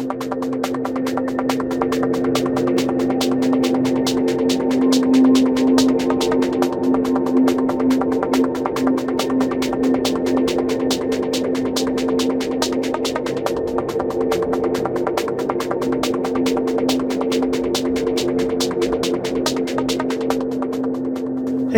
Hey, 0.00 0.06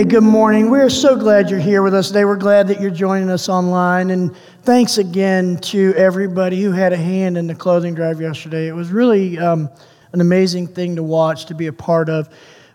good 0.04 0.22
morning. 0.22 0.70
We're 0.70 0.88
so 0.90 1.16
glad 1.16 1.50
you're 1.50 1.58
here 1.58 1.82
with 1.82 1.92
us 1.92 2.06
today. 2.08 2.24
We're 2.24 2.36
glad 2.36 2.68
that 2.68 2.80
you're 2.80 2.90
joining 2.90 3.30
us 3.30 3.48
online. 3.48 4.10
And 4.10 4.36
thanks 4.62 4.98
again 4.98 5.56
to 5.56 5.92
everybody 5.96 6.62
who 6.62 6.70
had 6.70 6.92
a 6.92 6.96
hand 6.96 7.36
in 7.36 7.48
the 7.48 7.54
clothing 7.54 7.94
drive 7.94 8.20
yesterday. 8.20 8.68
It 8.68 8.74
was 8.74 8.90
really 8.90 9.36
um, 9.38 9.68
an 10.12 10.20
amazing 10.20 10.68
thing 10.68 10.94
to 10.96 11.02
watch, 11.02 11.46
to 11.46 11.54
be 11.54 11.66
a 11.66 11.72
part 11.72 12.08
of. 12.08 12.28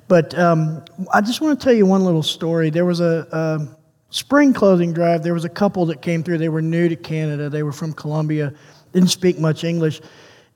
But 0.10 0.38
um, 0.38 0.84
I 1.14 1.22
just 1.22 1.40
want 1.40 1.60
to 1.60 1.64
tell 1.64 1.74
you 1.74 1.86
one 1.86 2.04
little 2.04 2.24
story. 2.24 2.70
There 2.70 2.86
was 2.86 3.00
a, 3.00 3.28
a 3.32 3.78
spring 4.10 4.54
clothing 4.54 4.92
drive. 4.92 5.24
There 5.24 5.34
was 5.34 5.46
a 5.46 5.50
couple 5.50 5.86
that 5.86 6.02
came 6.02 6.24
through. 6.24 6.40
They 6.40 6.50
were 6.50 6.62
new 6.62 6.90
to 6.90 6.96
Canada, 6.96 7.50
they 7.50 7.64
were 7.64 7.74
from 7.74 7.94
Colombia, 7.94 8.54
didn't 8.92 9.10
speak 9.10 9.40
much 9.40 9.64
English. 9.64 10.02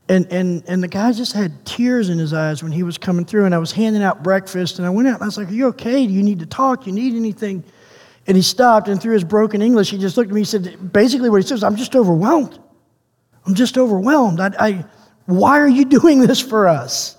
And, 0.10 0.30
and, 0.30 0.64
and 0.68 0.84
the 0.84 0.90
guy 0.90 1.14
just 1.14 1.32
had 1.32 1.66
tears 1.66 2.10
in 2.10 2.18
his 2.18 2.34
eyes 2.34 2.62
when 2.62 2.74
he 2.74 2.84
was 2.84 2.98
coming 2.98 3.24
through. 3.24 3.46
And 3.46 3.56
I 3.56 3.60
was 3.60 3.72
handing 3.72 4.04
out 4.04 4.22
breakfast, 4.24 4.80
and 4.80 4.86
I 4.86 4.90
went 4.90 5.08
out 5.08 5.16
and 5.16 5.24
I 5.24 5.28
was 5.28 5.38
like, 5.38 5.48
Are 5.48 5.54
you 5.54 5.68
okay? 5.68 6.06
Do 6.06 6.12
you 6.12 6.24
need 6.24 6.40
to 6.40 6.46
talk? 6.46 6.84
Do 6.84 6.90
you 6.90 6.96
need 6.96 7.16
anything? 7.16 7.64
And 8.28 8.38
he 8.38 8.44
stopped, 8.44 8.88
and 8.88 9.02
through 9.02 9.14
his 9.14 9.24
broken 9.24 9.62
English, 9.62 9.90
he 9.90 9.98
just 9.98 10.16
looked 10.16 10.30
at 10.30 10.34
me. 10.34 10.42
He 10.42 10.46
said, 10.46 10.94
Basically, 10.94 11.30
what 11.30 11.42
he 11.42 11.48
says, 11.48 11.64
I'm 11.64 11.76
just 11.76 11.96
overwhelmed. 11.96 12.60
I'm 13.46 13.56
just 13.56 13.78
overwhelmed. 13.78 14.40
I, 14.40 14.52
I, 14.60 14.86
why 15.26 15.60
are 15.60 15.68
you 15.68 15.86
doing 16.00 16.20
this 16.20 16.40
for 16.40 16.68
us? 16.68 17.18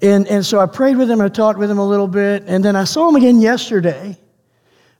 And, 0.00 0.26
and 0.26 0.44
so 0.44 0.58
I 0.58 0.66
prayed 0.66 0.96
with 0.96 1.10
him, 1.10 1.20
I 1.20 1.28
talked 1.28 1.58
with 1.58 1.70
him 1.70 1.78
a 1.78 1.86
little 1.86 2.08
bit, 2.08 2.44
and 2.46 2.64
then 2.64 2.74
I 2.74 2.84
saw 2.84 3.08
him 3.08 3.14
again 3.14 3.40
yesterday 3.40 4.18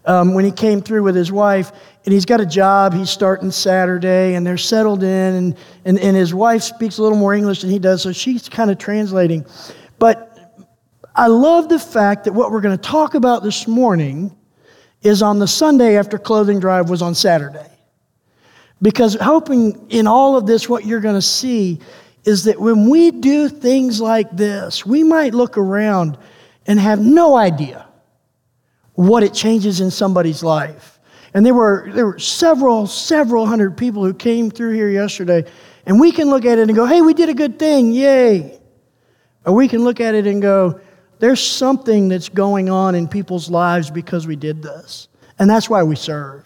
um, 0.05 0.35
when 0.35 0.45
he 0.45 0.53
came 0.53 0.81
through 0.81 1.03
with 1.03 1.17
his 1.17 1.33
wife, 1.33 1.73
and 2.05 2.13
he's 2.13 2.25
got 2.25 2.41
a 2.41 2.47
job. 2.47 2.95
He's 2.95 3.11
starting 3.11 3.51
Saturday, 3.51 4.35
and 4.35 4.47
they're 4.47 4.57
settled 4.57 5.03
in, 5.03 5.35
and, 5.35 5.57
and, 5.85 5.99
and 5.99 6.17
his 6.17 6.33
wife 6.33 6.63
speaks 6.63 6.99
a 6.99 7.03
little 7.03 7.19
more 7.19 7.35
English 7.35 7.63
than 7.63 7.71
he 7.71 7.81
does, 7.81 8.03
so 8.03 8.13
she's 8.13 8.49
kind 8.49 8.71
of 8.71 8.79
translating. 8.79 9.45
But 9.99 10.29
I 11.17 11.27
love 11.27 11.69
the 11.69 11.79
fact 11.79 12.25
that 12.25 12.33
what 12.33 12.53
we're 12.53 12.61
going 12.61 12.77
to 12.77 12.83
talk 12.83 13.15
about 13.15 13.43
this 13.43 13.67
morning 13.67 14.37
is 15.03 15.23
on 15.23 15.39
the 15.39 15.49
Sunday 15.49 15.97
after 15.97 16.19
clothing 16.19 16.61
drive 16.61 16.89
was 16.89 17.03
on 17.03 17.15
Saturday. 17.15 17.67
Because 18.81 19.15
hoping 19.15 19.91
in 19.91 20.07
all 20.07 20.37
of 20.37 20.47
this, 20.47 20.69
what 20.69 20.85
you're 20.85 21.01
going 21.01 21.15
to 21.15 21.23
see 21.23 21.81
is 22.25 22.45
that 22.45 22.61
when 22.61 22.89
we 22.89 23.11
do 23.11 23.49
things 23.49 24.01
like 24.01 24.31
this, 24.37 24.87
we 24.87 25.03
might 25.03 25.35
look 25.35 25.59
around 25.59 26.19
and 26.67 26.79
have 26.79 27.01
no 27.01 27.37
idea 27.37 27.87
what 28.95 29.23
it 29.23 29.35
changes 29.35 29.81
in 29.81 29.91
somebody's 29.91 30.43
life. 30.43 31.01
And 31.35 31.47
there 31.47 31.55
were, 31.55 31.89
there 31.93 32.07
were 32.07 32.19
several, 32.19 32.87
several 32.87 33.47
hundred 33.47 33.77
people 33.77 34.05
who 34.05 34.15
came 34.15 34.51
through 34.51 34.73
here 34.73 34.91
yesterday, 34.91 35.45
and 35.87 35.99
we 35.99 36.13
can 36.13 36.29
look 36.29 36.45
at 36.45 36.59
it 36.59 36.69
and 36.69 36.77
go, 36.77 36.87
hey, 36.87 37.01
we 37.01 37.15
did 37.15 37.29
a 37.29 37.35
good 37.35 37.59
thing, 37.59 37.93
yay. 37.93 38.61
Or 39.45 39.55
we 39.55 39.67
can 39.67 39.83
look 39.83 40.01
at 40.01 40.15
it 40.15 40.27
and 40.27 40.43
go, 40.43 40.81
there's 41.23 41.41
something 41.41 42.09
that's 42.09 42.29
going 42.29 42.69
on 42.69 42.97
in 42.97 43.07
people's 43.07 43.49
lives 43.49 43.93
because 43.93 44.27
we 44.27 44.35
did 44.35 44.61
this. 44.61 45.07
And 45.39 45.49
that's 45.49 45.71
why 45.71 45.85
we 45.85 45.95
serve. 45.95 46.45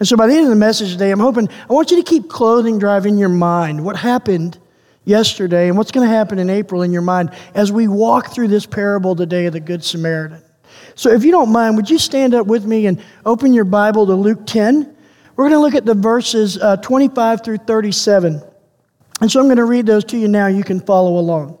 And 0.00 0.08
so 0.08 0.16
by 0.16 0.26
the 0.26 0.34
end 0.34 0.42
of 0.42 0.48
the 0.48 0.56
message 0.56 0.90
today, 0.90 1.12
I'm 1.12 1.20
hoping, 1.20 1.48
I 1.48 1.72
want 1.72 1.92
you 1.92 1.98
to 1.98 2.02
keep 2.02 2.28
clothing 2.28 2.80
drive 2.80 3.06
in 3.06 3.16
your 3.16 3.28
mind. 3.28 3.84
What 3.84 3.94
happened 3.94 4.58
yesterday 5.04 5.68
and 5.68 5.78
what's 5.78 5.92
going 5.92 6.04
to 6.04 6.12
happen 6.12 6.40
in 6.40 6.50
April 6.50 6.82
in 6.82 6.90
your 6.90 7.02
mind 7.02 7.30
as 7.54 7.70
we 7.70 7.86
walk 7.86 8.32
through 8.32 8.48
this 8.48 8.66
parable 8.66 9.14
today 9.14 9.46
of 9.46 9.52
the 9.52 9.60
Good 9.60 9.84
Samaritan. 9.84 10.42
So, 10.96 11.10
if 11.10 11.22
you 11.22 11.30
don't 11.30 11.52
mind, 11.52 11.76
would 11.76 11.88
you 11.88 11.98
stand 12.00 12.34
up 12.34 12.48
with 12.48 12.64
me 12.64 12.86
and 12.86 13.00
open 13.24 13.54
your 13.54 13.64
Bible 13.64 14.04
to 14.06 14.14
Luke 14.16 14.46
10? 14.46 14.96
We're 15.36 15.48
going 15.48 15.60
to 15.60 15.60
look 15.60 15.76
at 15.76 15.84
the 15.84 15.94
verses 15.94 16.58
uh, 16.58 16.78
25 16.78 17.44
through 17.44 17.58
37. 17.58 18.42
And 19.20 19.30
so 19.30 19.38
I'm 19.38 19.46
going 19.46 19.58
to 19.58 19.64
read 19.64 19.86
those 19.86 20.04
to 20.06 20.18
you 20.18 20.26
now. 20.26 20.48
You 20.48 20.64
can 20.64 20.80
follow 20.80 21.20
along. 21.20 21.60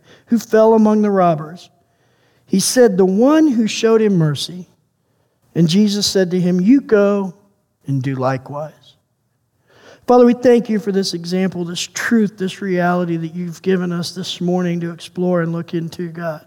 who 0.31 0.39
fell 0.39 0.75
among 0.75 1.01
the 1.01 1.11
robbers? 1.11 1.69
He 2.45 2.61
said, 2.61 2.95
The 2.95 3.05
one 3.05 3.49
who 3.49 3.67
showed 3.67 4.01
him 4.01 4.17
mercy. 4.17 4.65
And 5.53 5.67
Jesus 5.67 6.07
said 6.07 6.31
to 6.31 6.39
him, 6.39 6.61
You 6.61 6.79
go 6.79 7.33
and 7.85 8.01
do 8.01 8.15
likewise. 8.15 8.95
Father, 10.07 10.25
we 10.25 10.33
thank 10.33 10.69
you 10.69 10.79
for 10.79 10.93
this 10.93 11.13
example, 11.13 11.65
this 11.65 11.81
truth, 11.81 12.37
this 12.37 12.61
reality 12.61 13.17
that 13.17 13.35
you've 13.35 13.61
given 13.61 13.91
us 13.91 14.15
this 14.15 14.39
morning 14.39 14.79
to 14.79 14.91
explore 14.91 15.41
and 15.41 15.51
look 15.51 15.73
into, 15.73 16.07
God. 16.07 16.45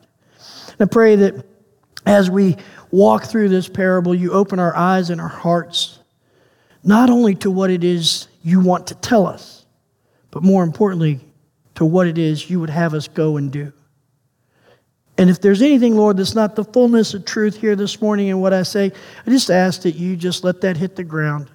And 0.78 0.81
I 0.81 0.87
pray 0.87 1.17
that 1.17 1.44
as 2.06 2.31
we 2.31 2.56
walk 2.91 3.25
through 3.25 3.50
this 3.50 3.69
parable, 3.69 4.15
you 4.15 4.33
open 4.33 4.59
our 4.59 4.75
eyes 4.75 5.11
and 5.11 5.21
our 5.21 5.28
hearts, 5.28 5.99
not 6.83 7.11
only 7.11 7.34
to 7.34 7.50
what 7.50 7.69
it 7.69 7.84
is 7.84 8.28
you 8.43 8.61
want 8.61 8.87
to 8.87 8.94
tell 8.94 9.27
us, 9.27 9.67
but 10.31 10.43
more 10.43 10.65
importantly, 10.65 11.21
to 11.77 11.85
what 11.85 12.07
it 12.07 12.19
is 12.19 12.49
you 12.49 12.61
would 12.61 12.71
have 12.71 12.95
us 12.95 13.09
go 13.09 13.37
and 13.37 13.51
do. 13.51 13.73
And 15.17 15.31
if 15.31 15.41
there's 15.41 15.62
anything, 15.62 15.97
Lord, 15.97 16.17
that's 16.17 16.35
not 16.35 16.56
the 16.56 16.65
fullness 16.65 17.15
of 17.15 17.25
truth 17.25 17.56
here 17.56 17.76
this 17.76 18.00
morning 18.00 18.29
in 18.29 18.41
what 18.41 18.53
I 18.53 18.65
say, 18.65 18.93
I 19.26 19.31
just 19.31 19.50
ask 19.50 19.82
that 19.82 19.94
you 19.94 20.17
just 20.17 20.43
let 20.43 20.61
that 20.62 20.76
hit 20.76 20.97
the 20.97 21.05
ground. 21.05 21.50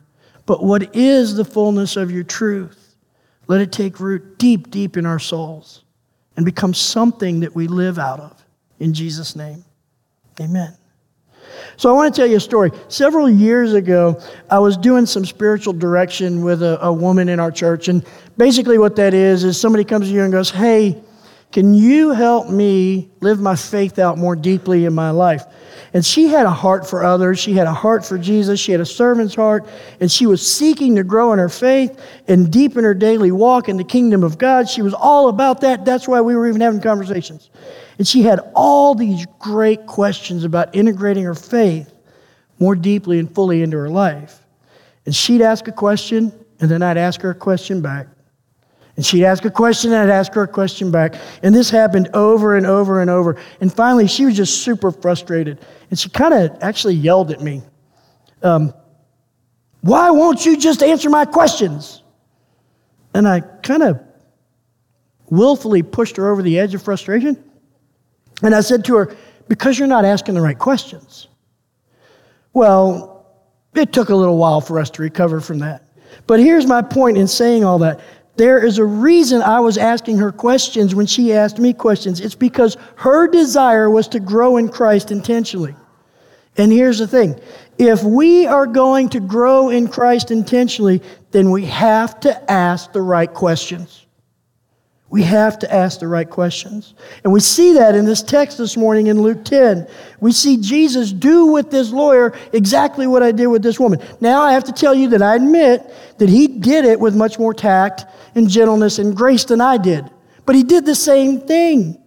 But 0.45 0.63
what 0.63 0.95
is 0.95 1.35
the 1.35 1.45
fullness 1.45 1.97
of 1.97 2.09
your 2.09 2.23
truth? 2.23 2.95
Let 3.47 3.61
it 3.61 3.71
take 3.71 3.99
root 3.99 4.37
deep, 4.37 4.71
deep 4.71 4.95
in 4.95 5.05
our 5.05 5.19
souls 5.19 5.83
and 6.37 6.45
become 6.45 6.73
something 6.73 7.41
that 7.41 7.53
we 7.53 7.67
live 7.67 7.99
out 7.99 8.19
of. 8.19 8.45
In 8.79 8.93
Jesus' 8.93 9.35
name, 9.35 9.65
amen. 10.39 10.78
So 11.77 11.89
I 11.89 11.93
want 11.93 12.13
to 12.13 12.21
tell 12.21 12.29
you 12.29 12.37
a 12.37 12.39
story. 12.39 12.71
Several 12.87 13.29
years 13.29 13.73
ago, 13.73 14.21
I 14.49 14.59
was 14.59 14.77
doing 14.77 15.05
some 15.05 15.25
spiritual 15.25 15.73
direction 15.73 16.43
with 16.43 16.61
a, 16.63 16.83
a 16.83 16.91
woman 16.91 17.29
in 17.29 17.39
our 17.39 17.51
church. 17.51 17.87
And 17.87 18.05
basically, 18.37 18.77
what 18.77 18.95
that 18.97 19.13
is, 19.13 19.43
is 19.43 19.59
somebody 19.59 19.83
comes 19.83 20.07
to 20.07 20.13
you 20.13 20.23
and 20.23 20.31
goes, 20.31 20.49
Hey, 20.49 21.01
Can 21.51 21.73
you 21.73 22.11
help 22.11 22.47
me 22.49 23.09
live 23.21 23.39
my 23.39 23.55
faith 23.55 23.97
out 23.97 24.19
more 24.19 24.35
deeply 24.35 24.85
in 24.85 24.93
my 24.93 25.09
life? 25.09 25.43
And 25.95 26.05
she 26.05 26.27
had 26.27 26.45
a 26.45 26.51
heart 26.51 26.87
for 26.87 27.03
others. 27.03 27.39
She 27.39 27.53
had 27.53 27.65
a 27.65 27.73
heart 27.73 28.05
for 28.05 28.19
Jesus. 28.19 28.59
She 28.59 28.71
had 28.71 28.81
a 28.81 28.85
servant's 28.85 29.33
heart. 29.33 29.67
And 29.99 30.11
she 30.11 30.27
was 30.27 30.45
seeking 30.45 30.95
to 30.97 31.03
grow 31.03 31.33
in 31.33 31.39
her 31.39 31.49
faith 31.49 31.99
and 32.27 32.51
deepen 32.51 32.83
her 32.83 32.93
daily 32.93 33.31
walk 33.31 33.67
in 33.67 33.77
the 33.77 33.83
kingdom 33.83 34.23
of 34.23 34.37
God. 34.37 34.69
She 34.69 34.83
was 34.83 34.93
all 34.93 35.27
about 35.27 35.61
that. 35.61 35.85
That's 35.85 36.07
why 36.07 36.21
we 36.21 36.35
were 36.35 36.47
even 36.47 36.61
having 36.61 36.81
conversations. 36.81 37.49
And 37.99 38.07
she 38.07 38.23
had 38.23 38.39
all 38.55 38.95
these 38.95 39.27
great 39.37 39.85
questions 39.85 40.45
about 40.45 40.73
integrating 40.73 41.25
her 41.25 41.35
faith 41.35 41.93
more 42.57 42.73
deeply 42.73 43.19
and 43.19 43.33
fully 43.35 43.61
into 43.61 43.77
her 43.77 43.89
life. 43.89 44.45
And 45.05 45.13
she'd 45.13 45.41
ask 45.41 45.67
a 45.67 45.71
question, 45.71 46.33
and 46.61 46.71
then 46.71 46.81
I'd 46.81 46.97
ask 46.97 47.21
her 47.21 47.31
a 47.31 47.35
question 47.35 47.81
back. 47.81 48.07
And 48.95 49.05
she'd 49.05 49.25
ask 49.25 49.43
a 49.43 49.51
question, 49.51 49.91
and 49.91 50.09
I'd 50.09 50.13
ask 50.13 50.33
her 50.33 50.43
a 50.43 50.47
question 50.47 50.91
back. 50.91 51.15
And 51.43 51.53
this 51.53 51.69
happened 51.69 52.09
over 52.13 52.55
and 52.55 52.65
over 52.65 53.01
and 53.01 53.09
over. 53.09 53.35
And 53.59 53.71
finally, 53.71 54.07
she 54.07 54.25
was 54.25 54.35
just 54.35 54.63
super 54.63 54.91
frustrated. 54.91 55.59
And 55.89 55.99
she 55.99 56.09
kind 56.09 56.33
of 56.33 56.57
actually 56.61 56.95
yelled 56.95 57.31
at 57.31 57.41
me 57.41 57.63
um, 58.43 58.73
Why 59.81 60.09
won't 60.09 60.45
you 60.45 60.57
just 60.57 60.81
answer 60.83 61.09
my 61.09 61.25
questions? 61.25 62.01
And 63.13 63.27
I 63.27 63.41
kind 63.41 63.83
of 63.83 64.01
willfully 65.29 65.83
pushed 65.83 66.15
her 66.15 66.29
over 66.29 66.41
the 66.41 66.59
edge 66.59 66.73
of 66.73 66.81
frustration. 66.81 67.43
And 68.41 68.55
I 68.55 68.61
said 68.61 68.85
to 68.85 68.95
her, 68.95 69.15
Because 69.47 69.77
you're 69.77 69.87
not 69.87 70.05
asking 70.05 70.35
the 70.35 70.41
right 70.41 70.57
questions. 70.57 71.27
Well, 72.53 73.25
it 73.75 73.93
took 73.93 74.09
a 74.09 74.15
little 74.15 74.37
while 74.37 74.61
for 74.61 74.79
us 74.79 74.89
to 74.91 75.01
recover 75.01 75.39
from 75.39 75.59
that. 75.59 75.85
But 76.27 76.39
here's 76.39 76.65
my 76.65 76.81
point 76.81 77.17
in 77.17 77.27
saying 77.27 77.63
all 77.63 77.79
that. 77.79 77.99
There 78.35 78.65
is 78.65 78.77
a 78.77 78.85
reason 78.85 79.41
I 79.41 79.59
was 79.59 79.77
asking 79.77 80.17
her 80.17 80.31
questions 80.31 80.95
when 80.95 81.05
she 81.05 81.33
asked 81.33 81.59
me 81.59 81.73
questions. 81.73 82.21
It's 82.21 82.35
because 82.35 82.77
her 82.95 83.27
desire 83.27 83.89
was 83.89 84.07
to 84.09 84.19
grow 84.19 84.57
in 84.57 84.69
Christ 84.69 85.11
intentionally. 85.11 85.75
And 86.57 86.71
here's 86.71 86.99
the 86.99 87.07
thing 87.07 87.39
if 87.77 88.03
we 88.03 88.47
are 88.47 88.65
going 88.65 89.09
to 89.09 89.19
grow 89.19 89.69
in 89.69 89.87
Christ 89.87 90.31
intentionally, 90.31 91.01
then 91.31 91.51
we 91.51 91.65
have 91.65 92.19
to 92.21 92.51
ask 92.51 92.91
the 92.91 93.01
right 93.01 93.31
questions. 93.33 94.05
We 95.09 95.23
have 95.23 95.57
to 95.59 95.73
ask 95.73 95.99
the 95.99 96.07
right 96.07 96.29
questions. 96.29 96.93
And 97.23 97.33
we 97.33 97.39
see 97.39 97.73
that 97.73 97.95
in 97.95 98.05
this 98.05 98.21
text 98.21 98.59
this 98.59 98.77
morning 98.77 99.07
in 99.07 99.21
Luke 99.21 99.43
10. 99.43 99.87
We 100.19 100.31
see 100.31 100.57
Jesus 100.57 101.11
do 101.11 101.47
with 101.47 101.71
this 101.71 101.91
lawyer 101.91 102.37
exactly 102.53 103.07
what 103.07 103.23
I 103.23 103.31
did 103.31 103.47
with 103.47 103.63
this 103.63 103.79
woman. 103.79 103.99
Now 104.21 104.41
I 104.41 104.53
have 104.53 104.65
to 104.65 104.71
tell 104.71 104.93
you 104.93 105.09
that 105.09 105.23
I 105.23 105.35
admit 105.35 105.91
that 106.19 106.29
he 106.29 106.47
did 106.47 106.85
it 106.85 106.99
with 106.99 107.15
much 107.15 107.39
more 107.39 107.55
tact 107.55 108.05
and 108.35 108.47
gentleness 108.47 108.99
and 108.99 109.17
grace 109.17 109.45
than 109.45 109.61
I 109.61 109.77
did. 109.77 110.05
But 110.45 110.55
he 110.55 110.63
did 110.63 110.85
the 110.85 110.95
same 110.95 111.41
thing. 111.41 111.99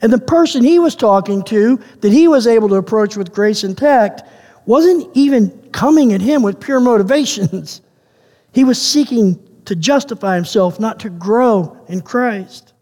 And 0.00 0.10
the 0.10 0.18
person 0.18 0.64
he 0.64 0.78
was 0.78 0.96
talking 0.96 1.42
to, 1.44 1.78
that 2.00 2.12
he 2.12 2.26
was 2.26 2.46
able 2.46 2.70
to 2.70 2.76
approach 2.76 3.18
with 3.18 3.34
grace 3.34 3.64
and 3.64 3.76
tact, 3.76 4.22
wasn't 4.64 5.14
even 5.14 5.50
coming 5.72 6.14
at 6.14 6.22
him 6.22 6.42
with 6.42 6.58
pure 6.58 6.80
motivations. 6.80 7.82
He 8.52 8.64
was 8.64 8.80
seeking 8.80 9.38
to 9.66 9.76
justify 9.76 10.34
himself, 10.34 10.80
not 10.80 11.00
to 11.00 11.10
grow 11.10 11.76
in 11.88 12.00
Christ. 12.00 12.72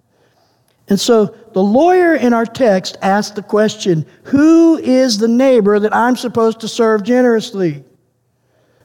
And 0.89 0.99
so 0.99 1.27
the 1.53 1.63
lawyer 1.63 2.15
in 2.15 2.33
our 2.33 2.47
text 2.47 2.97
asked 3.03 3.35
the 3.35 3.43
question 3.43 4.07
Who 4.25 4.79
is 4.79 5.19
the 5.19 5.29
neighbor 5.29 5.79
that 5.79 5.95
I'm 5.95 6.17
supposed 6.17 6.61
to 6.61 6.69
serve 6.69 7.03
generously? 7.03 7.85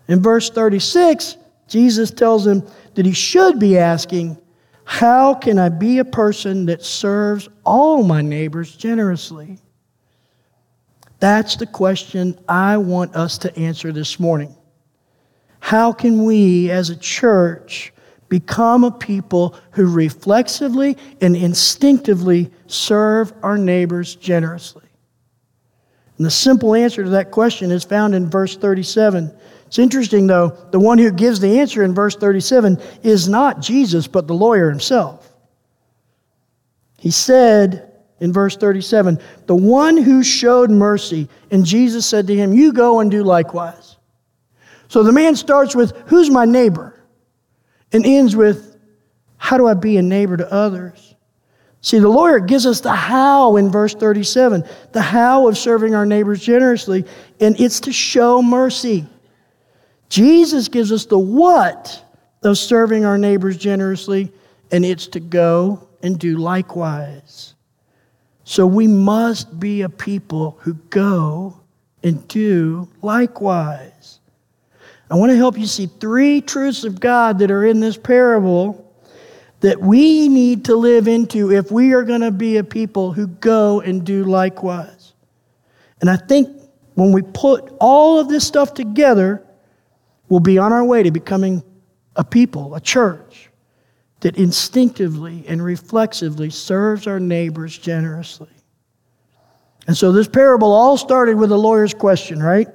In 0.07 0.21
verse 0.21 0.49
36, 0.49 1.37
Jesus 1.67 2.11
tells 2.11 2.45
him 2.45 2.63
that 2.95 3.05
he 3.05 3.13
should 3.13 3.57
be 3.57 3.77
asking, 3.77 4.37
How 4.83 5.33
can 5.33 5.57
I 5.57 5.69
be 5.69 5.99
a 5.99 6.05
person 6.05 6.65
that 6.65 6.83
serves 6.83 7.47
all 7.63 8.03
my 8.03 8.21
neighbors 8.21 8.75
generously? 8.75 9.59
That's 11.19 11.55
the 11.55 11.67
question 11.67 12.37
I 12.49 12.75
want 12.75 13.15
us 13.15 13.37
to 13.39 13.57
answer 13.57 13.93
this 13.93 14.19
morning. 14.19 14.53
How 15.63 15.93
can 15.93 16.25
we 16.25 16.69
as 16.71 16.89
a 16.89 16.95
church 16.97 17.93
become 18.27 18.83
a 18.83 18.91
people 18.91 19.55
who 19.71 19.85
reflexively 19.85 20.97
and 21.21 21.37
instinctively 21.37 22.51
serve 22.67 23.31
our 23.41 23.57
neighbors 23.57 24.15
generously? 24.15 24.83
And 26.17 26.25
the 26.25 26.31
simple 26.31 26.75
answer 26.75 27.05
to 27.05 27.11
that 27.11 27.31
question 27.31 27.71
is 27.71 27.85
found 27.85 28.13
in 28.13 28.29
verse 28.29 28.57
37. 28.57 29.33
It's 29.65 29.79
interesting, 29.79 30.27
though, 30.27 30.49
the 30.71 30.81
one 30.81 30.97
who 30.97 31.11
gives 31.11 31.39
the 31.39 31.61
answer 31.61 31.81
in 31.81 31.95
verse 31.95 32.17
37 32.17 32.77
is 33.01 33.29
not 33.29 33.61
Jesus, 33.61 34.05
but 34.05 34.27
the 34.27 34.35
lawyer 34.35 34.69
himself. 34.69 35.31
He 36.99 37.09
said 37.09 37.89
in 38.19 38.33
verse 38.33 38.57
37, 38.57 39.17
The 39.45 39.55
one 39.55 39.95
who 39.95 40.25
showed 40.25 40.69
mercy, 40.69 41.29
and 41.51 41.65
Jesus 41.65 42.05
said 42.05 42.27
to 42.27 42.35
him, 42.35 42.51
You 42.51 42.73
go 42.73 42.99
and 42.99 43.09
do 43.09 43.23
likewise. 43.23 43.92
So 44.93 45.01
the 45.01 45.11
man 45.11 45.35
starts 45.35 45.75
with, 45.75 45.97
Who's 46.05 46.29
my 46.29 46.45
neighbor? 46.45 46.93
and 47.93 48.05
ends 48.05 48.35
with, 48.35 48.77
How 49.37 49.57
do 49.57 49.65
I 49.65 49.73
be 49.73 49.97
a 49.97 50.03
neighbor 50.03 50.37
to 50.37 50.53
others? 50.53 51.15
See, 51.81 51.97
the 51.97 52.09
lawyer 52.09 52.37
gives 52.37 52.67
us 52.67 52.79
the 52.79 52.93
how 52.93 53.55
in 53.57 53.71
verse 53.71 53.95
37, 53.95 54.63
the 54.91 55.01
how 55.01 55.47
of 55.47 55.57
serving 55.57 55.95
our 55.95 56.05
neighbors 56.05 56.45
generously, 56.45 57.05
and 57.39 57.59
it's 57.59 57.79
to 57.79 57.91
show 57.91 58.43
mercy. 58.43 59.07
Jesus 60.09 60.67
gives 60.67 60.91
us 60.91 61.07
the 61.07 61.17
what 61.17 61.99
of 62.43 62.59
serving 62.59 63.03
our 63.03 63.17
neighbors 63.17 63.57
generously, 63.57 64.31
and 64.71 64.85
it's 64.85 65.07
to 65.07 65.19
go 65.19 65.87
and 66.03 66.19
do 66.19 66.37
likewise. 66.37 67.55
So 68.43 68.67
we 68.67 68.85
must 68.85 69.59
be 69.59 69.81
a 69.81 69.89
people 69.89 70.59
who 70.59 70.75
go 70.75 71.59
and 72.03 72.27
do 72.27 72.87
likewise. 73.01 73.92
I 75.09 75.15
want 75.15 75.31
to 75.31 75.35
help 75.35 75.57
you 75.57 75.67
see 75.67 75.87
three 75.87 76.41
truths 76.41 76.83
of 76.83 76.99
God 76.99 77.39
that 77.39 77.51
are 77.51 77.65
in 77.65 77.79
this 77.79 77.97
parable 77.97 78.79
that 79.59 79.79
we 79.79 80.27
need 80.27 80.65
to 80.65 80.75
live 80.75 81.07
into 81.07 81.51
if 81.51 81.71
we 81.71 81.93
are 81.93 82.03
going 82.03 82.21
to 82.21 82.31
be 82.31 82.57
a 82.57 82.63
people 82.63 83.13
who 83.13 83.27
go 83.27 83.79
and 83.79 84.03
do 84.05 84.23
likewise. 84.25 85.13
And 86.01 86.09
I 86.09 86.17
think 86.17 86.49
when 86.95 87.11
we 87.11 87.21
put 87.21 87.73
all 87.79 88.19
of 88.19 88.27
this 88.27 88.45
stuff 88.45 88.73
together, 88.73 89.41
we'll 90.27 90.41
be 90.41 90.57
on 90.57 90.73
our 90.73 90.83
way 90.83 91.03
to 91.03 91.11
becoming 91.11 91.63
a 92.15 92.23
people, 92.23 92.75
a 92.75 92.81
church 92.81 93.49
that 94.19 94.37
instinctively 94.37 95.45
and 95.47 95.63
reflexively 95.63 96.49
serves 96.49 97.07
our 97.07 97.19
neighbors 97.19 97.77
generously. 97.77 98.49
And 99.87 99.97
so 99.97 100.11
this 100.11 100.27
parable 100.27 100.71
all 100.71 100.97
started 100.97 101.37
with 101.37 101.51
a 101.51 101.57
lawyer's 101.57 101.93
question, 101.93 102.41
right? 102.41 102.67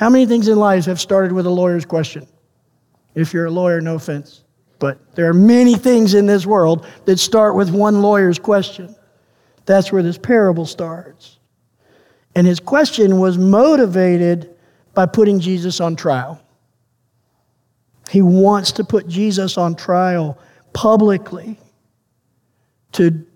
How 0.00 0.08
many 0.08 0.24
things 0.24 0.48
in 0.48 0.56
life 0.58 0.86
have 0.86 0.98
started 0.98 1.30
with 1.30 1.44
a 1.44 1.50
lawyer's 1.50 1.84
question? 1.84 2.26
If 3.14 3.34
you're 3.34 3.44
a 3.44 3.50
lawyer, 3.50 3.82
no 3.82 3.96
offense. 3.96 4.44
But 4.78 5.14
there 5.14 5.28
are 5.28 5.34
many 5.34 5.74
things 5.74 6.14
in 6.14 6.24
this 6.24 6.46
world 6.46 6.86
that 7.04 7.18
start 7.18 7.54
with 7.54 7.68
one 7.68 8.00
lawyer's 8.00 8.38
question. 8.38 8.96
That's 9.66 9.92
where 9.92 10.02
this 10.02 10.16
parable 10.16 10.64
starts. 10.64 11.38
And 12.34 12.46
his 12.46 12.60
question 12.60 13.18
was 13.18 13.36
motivated 13.36 14.56
by 14.94 15.04
putting 15.04 15.38
Jesus 15.38 15.82
on 15.82 15.96
trial. 15.96 16.40
He 18.08 18.22
wants 18.22 18.72
to 18.72 18.84
put 18.84 19.06
Jesus 19.06 19.58
on 19.58 19.74
trial 19.74 20.38
publicly 20.72 21.58
to 22.92 23.26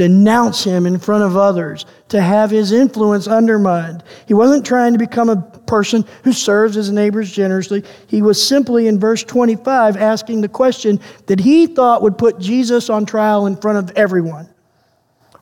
denounce 0.00 0.64
him 0.64 0.86
in 0.86 0.98
front 0.98 1.22
of 1.22 1.36
others, 1.36 1.84
to 2.08 2.22
have 2.22 2.50
his 2.50 2.72
influence 2.72 3.28
undermined. 3.28 4.02
He 4.26 4.32
wasn't 4.32 4.64
trying 4.64 4.94
to 4.94 4.98
become 4.98 5.28
a 5.28 5.42
person 5.66 6.06
who 6.24 6.32
serves 6.32 6.74
his 6.74 6.90
neighbors 6.90 7.30
generously. 7.30 7.84
He 8.06 8.22
was 8.22 8.42
simply, 8.42 8.86
in 8.86 8.98
verse 8.98 9.22
25, 9.22 9.98
asking 9.98 10.40
the 10.40 10.48
question 10.48 11.00
that 11.26 11.38
he 11.38 11.66
thought 11.66 12.00
would 12.00 12.16
put 12.16 12.38
Jesus 12.38 12.88
on 12.88 13.04
trial 13.04 13.44
in 13.44 13.58
front 13.58 13.76
of 13.76 13.94
everyone 13.94 14.48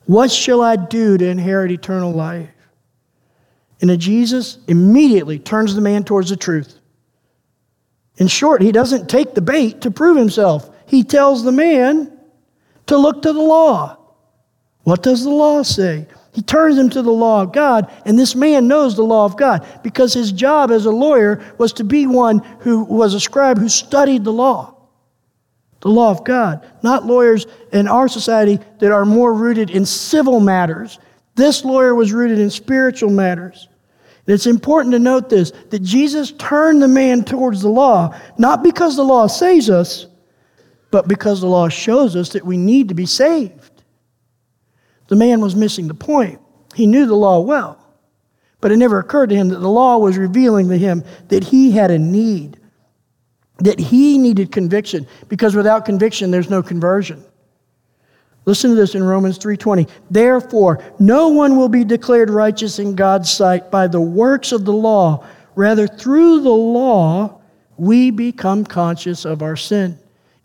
What 0.07 0.29
shall 0.33 0.61
I 0.61 0.75
do 0.75 1.17
to 1.17 1.25
inherit 1.25 1.71
eternal 1.71 2.11
life? 2.11 2.51
And 3.81 3.97
Jesus 4.01 4.59
immediately 4.67 5.39
turns 5.39 5.77
the 5.77 5.81
man 5.81 6.03
towards 6.03 6.31
the 6.31 6.37
truth. 6.37 6.81
In 8.17 8.27
short, 8.27 8.61
he 8.61 8.73
doesn't 8.73 9.09
take 9.09 9.37
the 9.37 9.41
bait 9.41 9.83
to 9.83 9.93
prove 9.93 10.17
himself. 10.17 10.69
He 10.87 11.05
tells 11.05 11.45
the 11.45 11.53
man 11.53 12.11
to 12.87 12.99
look 12.99 13.23
to 13.23 13.33
the 13.33 13.41
law. 13.41 13.98
What 14.89 15.03
does 15.03 15.23
the 15.23 15.29
law 15.29 15.63
say? 15.65 16.07
He 16.33 16.41
turns 16.41 16.79
him 16.79 16.89
to 16.89 17.03
the 17.03 17.11
law 17.11 17.43
of 17.43 17.53
God, 17.53 17.93
and 18.07 18.19
this 18.19 18.35
man 18.35 18.69
knows 18.69 18.97
the 18.97 19.03
law 19.03 19.27
of 19.27 19.37
God 19.37 19.67
because 19.83 20.15
his 20.15 20.33
job 20.33 20.71
as 20.71 20.87
a 20.87 20.91
lawyer 20.91 21.45
was 21.59 21.75
to 21.75 21.85
be 21.85 22.07
one 22.07 22.39
who 22.61 22.85
was 22.85 23.13
a 23.13 23.21
scribe 23.21 23.59
who 23.59 23.69
studied 23.69 24.25
the 24.25 24.33
law, 24.33 24.75
the 25.83 25.91
law 25.91 26.11
of 26.11 26.25
God, 26.25 26.67
not 26.83 27.05
lawyers 27.05 27.47
in 27.71 27.87
our 27.87 28.09
society 28.09 28.61
that 28.79 28.91
are 28.91 29.05
more 29.05 29.35
rooted 29.35 29.69
in 29.69 29.85
civil 29.85 30.41
matters. 30.41 30.99
This 31.35 31.67
lawyer 31.67 31.95
was 31.95 32.15
rooted 32.15 32.39
in 32.39 32.49
spiritual 32.49 33.11
matters. 33.11 33.69
And 34.27 34.33
it's 34.33 34.47
important 34.47 34.95
to 34.95 34.99
note 34.99 35.29
this 35.29 35.51
that 35.69 35.83
Jesus 35.83 36.33
turned 36.33 36.81
the 36.81 36.89
man 36.89 37.25
towards 37.25 37.61
the 37.61 37.69
law, 37.69 38.19
not 38.39 38.63
because 38.63 38.97
the 38.97 39.05
law 39.05 39.27
saves 39.27 39.69
us, 39.69 40.07
but 40.91 41.09
because 41.09 41.43
the 41.43 41.47
law 41.47 41.69
shows 41.69 42.17
us 42.17 42.31
that 42.31 42.47
we 42.47 42.57
need 42.57 42.89
to 42.89 42.95
be 42.95 43.05
saved. 43.05 43.71
The 45.09 45.17
man 45.17 45.41
was 45.41 45.57
missing 45.57 45.89
the 45.89 45.95
point. 45.95 46.41
He 46.75 46.87
knew 46.87 47.07
the 47.07 47.15
law 47.15 47.41
well, 47.41 47.79
but 48.61 48.71
it 48.71 48.77
never 48.77 48.99
occurred 48.99 49.31
to 49.31 49.37
him 49.37 49.49
that 49.49 49.59
the 49.59 49.69
law 49.69 49.99
was 49.99 50.17
revealing 50.17 50.69
to 50.69 50.79
him 50.79 51.03
that 51.29 51.45
he 51.45 51.73
had 51.73 51.91
a 51.91 51.99
need, 51.99 52.59
that 53.59 53.79
he 53.81 54.19
needed 54.19 54.53
conviction, 54.53 55.07
because 55.29 55.57
without 55.57 55.85
conviction, 55.85 56.31
there's 56.31 56.51
no 56.51 56.63
conversion. 56.63 57.25
Listen 58.45 58.71
to 58.71 58.77
this 58.77 58.95
in 58.95 59.03
Romans 59.03 59.39
3:20. 59.39 59.89
Therefore, 60.11 60.79
no 60.99 61.29
one 61.29 61.57
will 61.57 61.69
be 61.69 61.85
declared 61.85 62.31
righteous 62.31 62.79
in 62.79 62.95
God's 62.95 63.31
sight 63.31 63.71
by 63.71 63.87
the 63.87 64.01
works 64.01 64.53
of 64.53 64.65
the 64.65 64.73
law. 64.73 65.25
Rather, 65.55 65.87
through 65.87 66.41
the 66.41 66.49
law, 66.49 67.41
we 67.77 68.11
become 68.11 68.65
conscious 68.65 69.25
of 69.25 69.43
our 69.43 69.57
sin. 69.57 69.99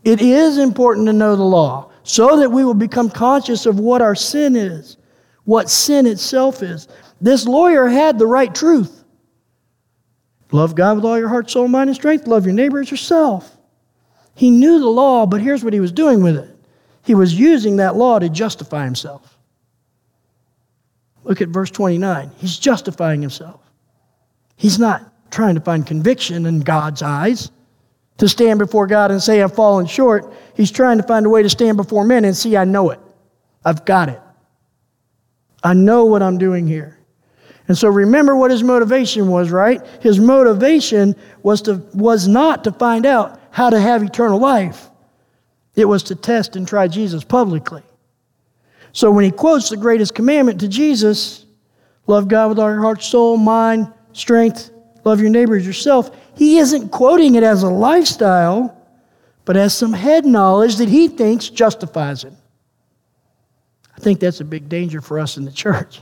It 0.04 0.20
is 0.20 0.58
important 0.58 1.06
to 1.06 1.12
know 1.12 1.34
the 1.34 1.44
law 1.44 1.90
so 2.04 2.36
that 2.38 2.50
we 2.50 2.64
will 2.64 2.74
become 2.74 3.10
conscious 3.10 3.66
of 3.66 3.80
what 3.80 4.02
our 4.02 4.14
sin 4.14 4.54
is, 4.54 4.98
what 5.44 5.68
sin 5.68 6.06
itself 6.06 6.62
is. 6.62 6.86
This 7.20 7.46
lawyer 7.46 7.88
had 7.88 8.18
the 8.18 8.26
right 8.26 8.54
truth. 8.54 9.02
Love 10.52 10.76
God 10.76 10.96
with 10.96 11.04
all 11.04 11.18
your 11.18 11.30
heart, 11.30 11.50
soul, 11.50 11.66
mind, 11.66 11.90
and 11.90 11.96
strength. 11.96 12.26
Love 12.26 12.44
your 12.44 12.54
neighbor 12.54 12.80
as 12.80 12.90
yourself. 12.90 13.56
He 14.34 14.50
knew 14.50 14.78
the 14.78 14.86
law, 14.86 15.26
but 15.26 15.40
here's 15.40 15.64
what 15.64 15.72
he 15.72 15.80
was 15.80 15.90
doing 15.90 16.22
with 16.22 16.36
it 16.36 16.50
he 17.02 17.14
was 17.14 17.34
using 17.34 17.76
that 17.76 17.96
law 17.96 18.18
to 18.18 18.28
justify 18.28 18.84
himself. 18.84 19.36
Look 21.22 21.40
at 21.40 21.48
verse 21.48 21.70
29. 21.70 22.30
He's 22.36 22.58
justifying 22.58 23.20
himself. 23.20 23.60
He's 24.56 24.78
not 24.78 25.12
trying 25.30 25.54
to 25.54 25.60
find 25.60 25.86
conviction 25.86 26.46
in 26.46 26.60
God's 26.60 27.02
eyes 27.02 27.50
to 28.18 28.28
stand 28.28 28.58
before 28.58 28.86
God 28.86 29.10
and 29.10 29.22
say, 29.22 29.42
I've 29.42 29.54
fallen 29.54 29.86
short. 29.86 30.32
He's 30.54 30.70
trying 30.70 30.98
to 30.98 31.02
find 31.02 31.26
a 31.26 31.28
way 31.28 31.42
to 31.42 31.48
stand 31.48 31.76
before 31.76 32.04
men 32.04 32.24
and 32.24 32.36
see, 32.36 32.56
I 32.56 32.64
know 32.64 32.90
it. 32.90 33.00
I've 33.64 33.84
got 33.84 34.08
it. 34.08 34.20
I 35.62 35.74
know 35.74 36.04
what 36.04 36.22
I'm 36.22 36.38
doing 36.38 36.66
here. 36.66 36.98
And 37.66 37.76
so 37.76 37.88
remember 37.88 38.36
what 38.36 38.50
his 38.50 38.62
motivation 38.62 39.28
was, 39.28 39.50
right? 39.50 39.80
His 40.00 40.20
motivation 40.20 41.16
was, 41.42 41.62
to, 41.62 41.76
was 41.94 42.28
not 42.28 42.64
to 42.64 42.72
find 42.72 43.06
out 43.06 43.40
how 43.50 43.70
to 43.70 43.80
have 43.80 44.02
eternal 44.02 44.38
life, 44.38 44.90
it 45.76 45.86
was 45.86 46.04
to 46.04 46.14
test 46.14 46.56
and 46.56 46.68
try 46.68 46.86
Jesus 46.86 47.24
publicly. 47.24 47.82
So 48.92 49.10
when 49.10 49.24
he 49.24 49.30
quotes 49.30 49.70
the 49.70 49.76
greatest 49.76 50.14
commandment 50.14 50.60
to 50.60 50.68
Jesus, 50.68 51.46
love 52.06 52.28
God 52.28 52.50
with 52.50 52.58
all 52.58 52.70
your 52.70 52.82
heart, 52.82 53.02
soul, 53.02 53.36
mind, 53.36 53.92
strength, 54.12 54.70
love 55.04 55.20
your 55.20 55.30
neighbor 55.30 55.56
as 55.56 55.66
yourself, 55.66 56.16
he 56.36 56.58
isn't 56.58 56.88
quoting 56.88 57.34
it 57.34 57.42
as 57.42 57.62
a 57.62 57.68
lifestyle, 57.68 58.76
but 59.44 59.56
as 59.56 59.76
some 59.76 59.92
head 59.92 60.24
knowledge 60.24 60.76
that 60.76 60.88
he 60.88 61.08
thinks 61.08 61.48
justifies 61.48 62.24
it. 62.24 62.32
I 63.96 64.00
think 64.00 64.20
that's 64.20 64.40
a 64.40 64.44
big 64.44 64.68
danger 64.68 65.00
for 65.00 65.18
us 65.18 65.36
in 65.36 65.44
the 65.44 65.52
church. 65.52 66.00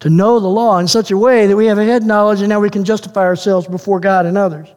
To 0.00 0.10
know 0.10 0.40
the 0.40 0.48
law 0.48 0.78
in 0.78 0.88
such 0.88 1.10
a 1.10 1.16
way 1.16 1.46
that 1.46 1.56
we 1.56 1.66
have 1.66 1.78
a 1.78 1.84
head 1.84 2.02
knowledge 2.02 2.40
and 2.40 2.48
now 2.48 2.60
we 2.60 2.70
can 2.70 2.84
justify 2.84 3.22
ourselves 3.22 3.66
before 3.66 4.00
God 4.00 4.26
and 4.26 4.36
others. 4.36 4.68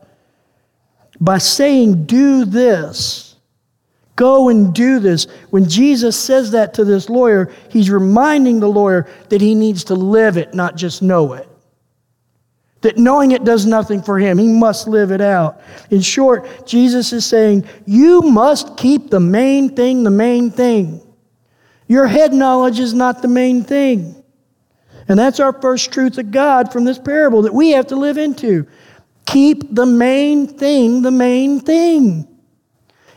By 1.19 1.39
saying, 1.39 2.05
do 2.05 2.45
this, 2.45 3.35
go 4.15 4.47
and 4.47 4.73
do 4.73 4.99
this, 4.99 5.25
when 5.49 5.67
Jesus 5.67 6.17
says 6.17 6.51
that 6.51 6.73
to 6.75 6.85
this 6.85 7.09
lawyer, 7.09 7.51
he's 7.69 7.89
reminding 7.89 8.61
the 8.61 8.69
lawyer 8.69 9.09
that 9.27 9.41
he 9.41 9.55
needs 9.55 9.83
to 9.85 9.95
live 9.95 10.37
it, 10.37 10.53
not 10.53 10.77
just 10.77 11.01
know 11.01 11.33
it 11.33 11.48
that 12.81 12.97
knowing 12.97 13.31
it 13.31 13.43
does 13.43 13.65
nothing 13.65 14.01
for 14.01 14.17
him. 14.17 14.37
He 14.37 14.47
must 14.47 14.87
live 14.87 15.11
it 15.11 15.21
out. 15.21 15.61
In 15.89 16.01
short, 16.01 16.65
Jesus 16.65 17.11
is 17.11 17.25
saying, 17.25 17.65
You 17.85 18.21
must 18.21 18.77
keep 18.77 19.09
the 19.09 19.19
main 19.19 19.75
thing 19.75 20.03
the 20.03 20.09
main 20.09 20.51
thing. 20.51 21.01
Your 21.87 22.07
head 22.07 22.33
knowledge 22.33 22.79
is 22.79 22.93
not 22.93 23.21
the 23.21 23.27
main 23.27 23.63
thing. 23.63 24.23
And 25.07 25.17
that's 25.17 25.39
our 25.39 25.59
first 25.59 25.91
truth 25.91 26.17
of 26.19 26.31
God 26.31 26.71
from 26.71 26.85
this 26.85 26.99
parable 26.99 27.41
that 27.41 27.53
we 27.53 27.71
have 27.71 27.87
to 27.87 27.95
live 27.95 28.17
into. 28.17 28.67
Keep 29.25 29.75
the 29.75 29.85
main 29.85 30.47
thing 30.47 31.01
the 31.01 31.11
main 31.11 31.59
thing. 31.59 32.27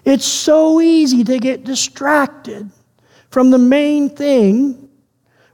It's 0.05 0.25
so 0.25 0.81
easy 0.81 1.23
to 1.25 1.39
get 1.39 1.65
distracted 1.65 2.71
from 3.31 3.51
the 3.51 3.59
main 3.59 4.11
thing 4.11 4.89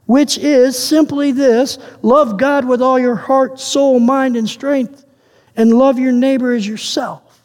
which 0.09 0.39
is 0.39 0.75
simply 0.75 1.31
this 1.31 1.77
love 2.01 2.35
God 2.35 2.65
with 2.65 2.81
all 2.81 2.97
your 2.97 3.13
heart, 3.13 3.59
soul, 3.59 3.99
mind, 3.99 4.35
and 4.35 4.49
strength, 4.49 5.05
and 5.55 5.71
love 5.71 5.99
your 5.99 6.11
neighbor 6.11 6.51
as 6.51 6.67
yourself. 6.67 7.43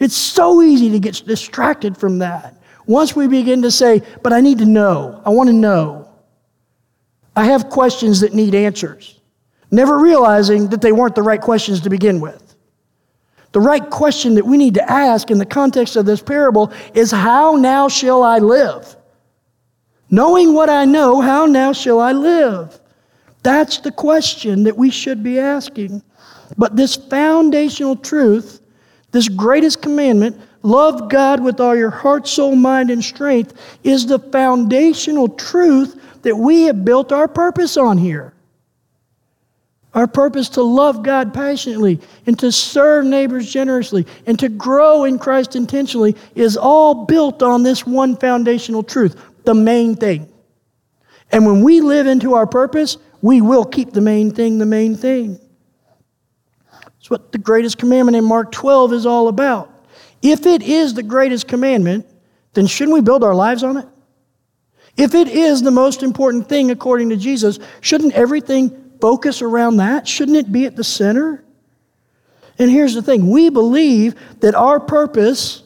It's 0.00 0.16
so 0.16 0.60
easy 0.60 0.90
to 0.90 0.98
get 0.98 1.22
distracted 1.24 1.96
from 1.96 2.18
that. 2.18 2.60
Once 2.86 3.14
we 3.14 3.28
begin 3.28 3.62
to 3.62 3.70
say, 3.70 4.02
but 4.24 4.32
I 4.32 4.40
need 4.40 4.58
to 4.58 4.64
know, 4.64 5.22
I 5.24 5.30
want 5.30 5.50
to 5.50 5.52
know. 5.52 6.10
I 7.36 7.44
have 7.44 7.68
questions 7.68 8.18
that 8.22 8.34
need 8.34 8.56
answers, 8.56 9.20
never 9.70 10.00
realizing 10.00 10.70
that 10.70 10.80
they 10.80 10.90
weren't 10.90 11.14
the 11.14 11.22
right 11.22 11.40
questions 11.40 11.82
to 11.82 11.90
begin 11.90 12.18
with. 12.18 12.56
The 13.52 13.60
right 13.60 13.88
question 13.88 14.34
that 14.34 14.44
we 14.44 14.56
need 14.56 14.74
to 14.74 14.90
ask 14.90 15.30
in 15.30 15.38
the 15.38 15.46
context 15.46 15.94
of 15.94 16.06
this 16.06 16.22
parable 16.22 16.72
is 16.92 17.12
how 17.12 17.54
now 17.54 17.88
shall 17.88 18.24
I 18.24 18.38
live? 18.38 18.96
Knowing 20.10 20.54
what 20.54 20.70
I 20.70 20.84
know, 20.84 21.20
how 21.20 21.46
now 21.46 21.72
shall 21.72 22.00
I 22.00 22.12
live? 22.12 22.80
That's 23.42 23.78
the 23.78 23.92
question 23.92 24.64
that 24.64 24.76
we 24.76 24.90
should 24.90 25.22
be 25.22 25.38
asking. 25.38 26.02
But 26.56 26.76
this 26.76 26.96
foundational 26.96 27.96
truth, 27.96 28.60
this 29.12 29.28
greatest 29.28 29.82
commandment, 29.82 30.40
love 30.62 31.10
God 31.10 31.42
with 31.42 31.60
all 31.60 31.76
your 31.76 31.90
heart, 31.90 32.26
soul, 32.26 32.56
mind, 32.56 32.90
and 32.90 33.04
strength, 33.04 33.54
is 33.84 34.06
the 34.06 34.18
foundational 34.18 35.28
truth 35.28 36.22
that 36.22 36.36
we 36.36 36.62
have 36.62 36.84
built 36.84 37.12
our 37.12 37.28
purpose 37.28 37.76
on 37.76 37.98
here. 37.98 38.32
Our 39.94 40.06
purpose 40.06 40.50
to 40.50 40.62
love 40.62 41.02
God 41.02 41.32
passionately 41.32 41.98
and 42.26 42.38
to 42.40 42.52
serve 42.52 43.06
neighbors 43.06 43.50
generously 43.50 44.06
and 44.26 44.38
to 44.38 44.48
grow 44.48 45.04
in 45.04 45.18
Christ 45.18 45.56
intentionally 45.56 46.14
is 46.34 46.56
all 46.56 47.06
built 47.06 47.42
on 47.42 47.62
this 47.62 47.86
one 47.86 48.16
foundational 48.16 48.82
truth 48.82 49.16
the 49.48 49.54
main 49.54 49.94
thing. 49.94 50.30
And 51.32 51.46
when 51.46 51.62
we 51.62 51.80
live 51.80 52.06
into 52.06 52.34
our 52.34 52.46
purpose, 52.46 52.98
we 53.22 53.40
will 53.40 53.64
keep 53.64 53.92
the 53.92 54.02
main 54.02 54.30
thing 54.30 54.58
the 54.58 54.66
main 54.66 54.94
thing. 54.94 55.40
It's 56.98 57.08
what 57.08 57.32
the 57.32 57.38
greatest 57.38 57.78
commandment 57.78 58.18
in 58.18 58.24
Mark 58.24 58.52
12 58.52 58.92
is 58.92 59.06
all 59.06 59.28
about. 59.28 59.72
If 60.20 60.44
it 60.44 60.60
is 60.60 60.92
the 60.92 61.02
greatest 61.02 61.48
commandment, 61.48 62.06
then 62.52 62.66
shouldn't 62.66 62.92
we 62.92 63.00
build 63.00 63.24
our 63.24 63.34
lives 63.34 63.62
on 63.62 63.78
it? 63.78 63.86
If 64.98 65.14
it 65.14 65.28
is 65.28 65.62
the 65.62 65.70
most 65.70 66.02
important 66.02 66.46
thing 66.46 66.70
according 66.70 67.08
to 67.08 67.16
Jesus, 67.16 67.58
shouldn't 67.80 68.12
everything 68.12 68.98
focus 69.00 69.40
around 69.40 69.78
that? 69.78 70.06
Shouldn't 70.06 70.36
it 70.36 70.52
be 70.52 70.66
at 70.66 70.76
the 70.76 70.84
center? 70.84 71.42
And 72.58 72.70
here's 72.70 72.92
the 72.92 73.02
thing 73.02 73.30
we 73.30 73.48
believe 73.48 74.14
that 74.40 74.54
our 74.54 74.78
purpose 74.78 75.62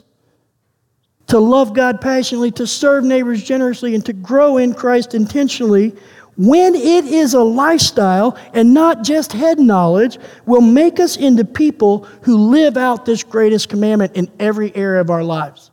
to 1.29 1.39
love 1.39 1.75
God 1.75 2.01
passionately, 2.01 2.51
to 2.53 2.67
serve 2.67 3.05
neighbors 3.05 3.43
generously, 3.43 3.95
and 3.95 4.05
to 4.07 4.13
grow 4.13 4.59
in 4.59 4.75
Christ 4.75 5.15
intentionally, 5.15 5.95
when 6.37 6.75
it 6.75 7.05
is 7.05 7.35
a 7.35 7.43
lifestyle 7.43 8.39
and 8.55 8.73
not 8.73 9.05
just 9.05 9.33
head 9.33 9.59
knowledge, 9.59 10.19
will 10.47 10.61
make 10.61 10.99
us 10.99 11.17
into 11.17 11.45
people 11.45 12.05
who 12.23 12.37
live 12.37 12.77
out 12.77 13.05
this 13.05 13.23
greatest 13.23 13.69
commandment 13.69 14.17
in 14.17 14.31
every 14.39 14.75
area 14.75 15.01
of 15.01 15.11
our 15.11 15.23
lives. 15.23 15.71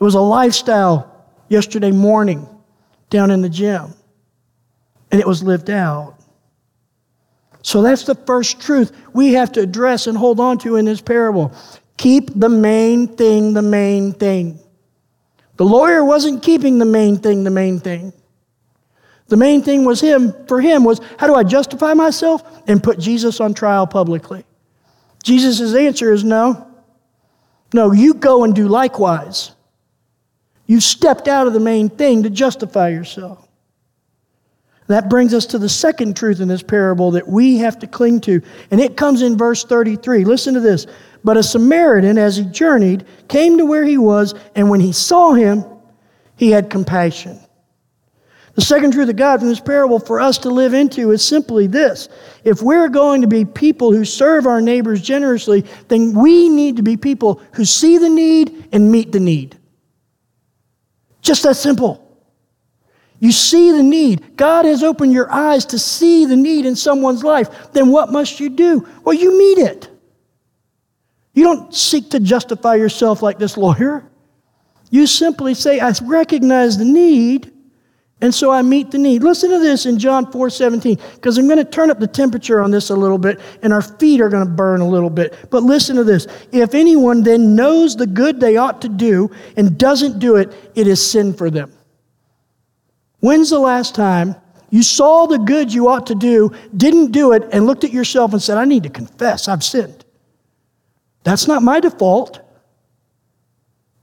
It 0.00 0.04
was 0.04 0.14
a 0.14 0.20
lifestyle 0.20 1.26
yesterday 1.48 1.90
morning 1.90 2.48
down 3.10 3.30
in 3.30 3.42
the 3.42 3.48
gym, 3.48 3.94
and 5.10 5.20
it 5.20 5.26
was 5.26 5.42
lived 5.42 5.70
out. 5.70 6.16
So 7.62 7.82
that's 7.82 8.04
the 8.04 8.14
first 8.14 8.60
truth 8.60 8.92
we 9.12 9.34
have 9.34 9.52
to 9.52 9.60
address 9.60 10.06
and 10.06 10.16
hold 10.18 10.40
on 10.40 10.58
to 10.58 10.76
in 10.76 10.84
this 10.84 11.00
parable. 11.00 11.52
Keep 12.02 12.32
the 12.34 12.48
main 12.48 13.06
thing 13.06 13.52
the 13.52 13.62
main 13.62 14.12
thing. 14.12 14.58
The 15.56 15.64
lawyer 15.64 16.04
wasn't 16.04 16.42
keeping 16.42 16.78
the 16.80 16.84
main 16.84 17.18
thing 17.18 17.44
the 17.44 17.50
main 17.50 17.78
thing. 17.78 18.12
The 19.28 19.36
main 19.36 19.62
thing 19.62 19.84
was 19.84 20.00
him 20.00 20.34
for 20.48 20.60
him 20.60 20.82
was 20.82 21.00
how 21.16 21.28
do 21.28 21.36
I 21.36 21.44
justify 21.44 21.94
myself 21.94 22.42
and 22.66 22.82
put 22.82 22.98
Jesus 22.98 23.38
on 23.38 23.54
trial 23.54 23.86
publicly? 23.86 24.44
Jesus' 25.22 25.76
answer 25.76 26.12
is 26.12 26.24
no. 26.24 26.66
No, 27.72 27.92
you 27.92 28.14
go 28.14 28.42
and 28.42 28.52
do 28.52 28.66
likewise. 28.66 29.52
You 30.66 30.80
stepped 30.80 31.28
out 31.28 31.46
of 31.46 31.52
the 31.52 31.60
main 31.60 31.88
thing 31.88 32.24
to 32.24 32.30
justify 32.30 32.88
yourself. 32.88 33.46
That 34.88 35.08
brings 35.08 35.32
us 35.32 35.46
to 35.46 35.58
the 35.58 35.68
second 35.68 36.16
truth 36.16 36.40
in 36.40 36.48
this 36.48 36.64
parable 36.64 37.12
that 37.12 37.28
we 37.28 37.58
have 37.58 37.78
to 37.78 37.86
cling 37.86 38.20
to, 38.22 38.42
and 38.72 38.80
it 38.80 38.96
comes 38.96 39.22
in 39.22 39.38
verse 39.38 39.64
33. 39.64 40.24
Listen 40.24 40.54
to 40.54 40.60
this. 40.60 40.88
But 41.24 41.36
a 41.36 41.42
Samaritan, 41.42 42.18
as 42.18 42.36
he 42.36 42.44
journeyed, 42.44 43.04
came 43.28 43.58
to 43.58 43.64
where 43.64 43.84
he 43.84 43.98
was, 43.98 44.34
and 44.54 44.68
when 44.68 44.80
he 44.80 44.92
saw 44.92 45.32
him, 45.32 45.64
he 46.36 46.50
had 46.50 46.70
compassion. 46.70 47.38
The 48.54 48.60
second 48.60 48.92
truth 48.92 49.08
of 49.08 49.16
God 49.16 49.40
from 49.40 49.48
this 49.48 49.60
parable 49.60 49.98
for 49.98 50.20
us 50.20 50.36
to 50.38 50.50
live 50.50 50.74
into 50.74 51.10
is 51.12 51.24
simply 51.24 51.66
this. 51.66 52.08
If 52.44 52.60
we're 52.60 52.88
going 52.88 53.22
to 53.22 53.26
be 53.26 53.44
people 53.44 53.92
who 53.92 54.04
serve 54.04 54.46
our 54.46 54.60
neighbors 54.60 55.00
generously, 55.00 55.64
then 55.88 56.12
we 56.12 56.50
need 56.50 56.76
to 56.76 56.82
be 56.82 56.96
people 56.96 57.40
who 57.52 57.64
see 57.64 57.96
the 57.96 58.10
need 58.10 58.68
and 58.72 58.92
meet 58.92 59.12
the 59.12 59.20
need. 59.20 59.56
Just 61.22 61.44
that 61.44 61.56
simple. 61.56 62.00
You 63.20 63.32
see 63.32 63.70
the 63.70 63.84
need. 63.84 64.36
God 64.36 64.64
has 64.64 64.82
opened 64.82 65.12
your 65.12 65.32
eyes 65.32 65.64
to 65.66 65.78
see 65.78 66.26
the 66.26 66.36
need 66.36 66.66
in 66.66 66.74
someone's 66.74 67.22
life. 67.22 67.72
Then 67.72 67.90
what 67.90 68.10
must 68.10 68.40
you 68.40 68.50
do? 68.50 68.86
Well, 69.04 69.14
you 69.14 69.38
meet 69.38 69.58
it. 69.58 69.88
You 71.34 71.44
don't 71.44 71.74
seek 71.74 72.10
to 72.10 72.20
justify 72.20 72.74
yourself 72.74 73.22
like 73.22 73.38
this 73.38 73.56
lawyer. 73.56 74.04
You 74.90 75.06
simply 75.06 75.54
say, 75.54 75.80
I 75.80 75.92
recognize 76.02 76.76
the 76.76 76.84
need, 76.84 77.50
and 78.20 78.34
so 78.34 78.50
I 78.50 78.60
meet 78.60 78.90
the 78.90 78.98
need. 78.98 79.22
Listen 79.22 79.50
to 79.50 79.58
this 79.58 79.86
in 79.86 79.98
John 79.98 80.30
4 80.30 80.50
17, 80.50 80.98
because 81.14 81.38
I'm 81.38 81.46
going 81.46 81.56
to 81.56 81.64
turn 81.64 81.90
up 81.90 81.98
the 81.98 82.06
temperature 82.06 82.60
on 82.60 82.70
this 82.70 82.90
a 82.90 82.94
little 82.94 83.16
bit, 83.16 83.40
and 83.62 83.72
our 83.72 83.80
feet 83.80 84.20
are 84.20 84.28
going 84.28 84.46
to 84.46 84.52
burn 84.52 84.82
a 84.82 84.88
little 84.88 85.08
bit. 85.08 85.34
But 85.50 85.62
listen 85.62 85.96
to 85.96 86.04
this. 86.04 86.26
If 86.52 86.74
anyone 86.74 87.22
then 87.22 87.56
knows 87.56 87.96
the 87.96 88.06
good 88.06 88.38
they 88.38 88.58
ought 88.58 88.82
to 88.82 88.88
do 88.88 89.30
and 89.56 89.78
doesn't 89.78 90.18
do 90.18 90.36
it, 90.36 90.52
it 90.74 90.86
is 90.86 91.04
sin 91.04 91.32
for 91.32 91.50
them. 91.50 91.72
When's 93.20 93.50
the 93.50 93.58
last 93.58 93.94
time 93.94 94.36
you 94.68 94.82
saw 94.82 95.26
the 95.26 95.38
good 95.38 95.72
you 95.72 95.88
ought 95.88 96.06
to 96.08 96.14
do, 96.14 96.52
didn't 96.76 97.12
do 97.12 97.32
it, 97.32 97.44
and 97.50 97.66
looked 97.66 97.84
at 97.84 97.92
yourself 97.92 98.32
and 98.32 98.42
said, 98.42 98.58
I 98.58 98.66
need 98.66 98.82
to 98.82 98.90
confess, 98.90 99.48
I've 99.48 99.64
sinned? 99.64 100.04
That's 101.24 101.46
not 101.46 101.62
my 101.62 101.80
default. 101.80 102.40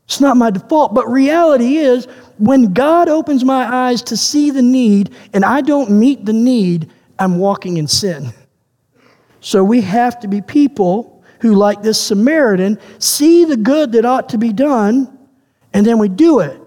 It's 0.06 0.20
not 0.20 0.38
my 0.38 0.50
default, 0.50 0.96
but 0.96 1.08
reality 1.08 1.78
is 1.78 2.08
when 2.40 2.74
God 2.74 3.10
opens 3.10 3.44
my 3.44 3.72
eyes 3.72 4.02
to 4.04 4.18
see 4.18 4.50
the 4.50 4.62
need 4.62 5.14
and 5.34 5.46
I 5.46 5.62
don't 5.62 5.92
meet 5.92 6.26
the 6.26 6.34
need, 6.34 6.90
I'm 7.20 7.38
walking 7.38 7.78
in 7.78 7.88
sin. 7.88 8.34
So 9.40 9.64
we 9.64 9.82
have 9.82 10.20
to 10.22 10.28
be 10.28 10.42
people 10.42 11.24
who, 11.42 11.54
like 11.54 11.84
this 11.84 12.02
Samaritan, 12.02 12.80
see 12.98 13.46
the 13.46 13.56
good 13.56 13.92
that 13.92 14.04
ought 14.04 14.30
to 14.30 14.40
be 14.40 14.52
done 14.52 15.16
and 15.74 15.86
then 15.86 16.00
we 16.00 16.10
do 16.10 16.40
it. 16.40 16.60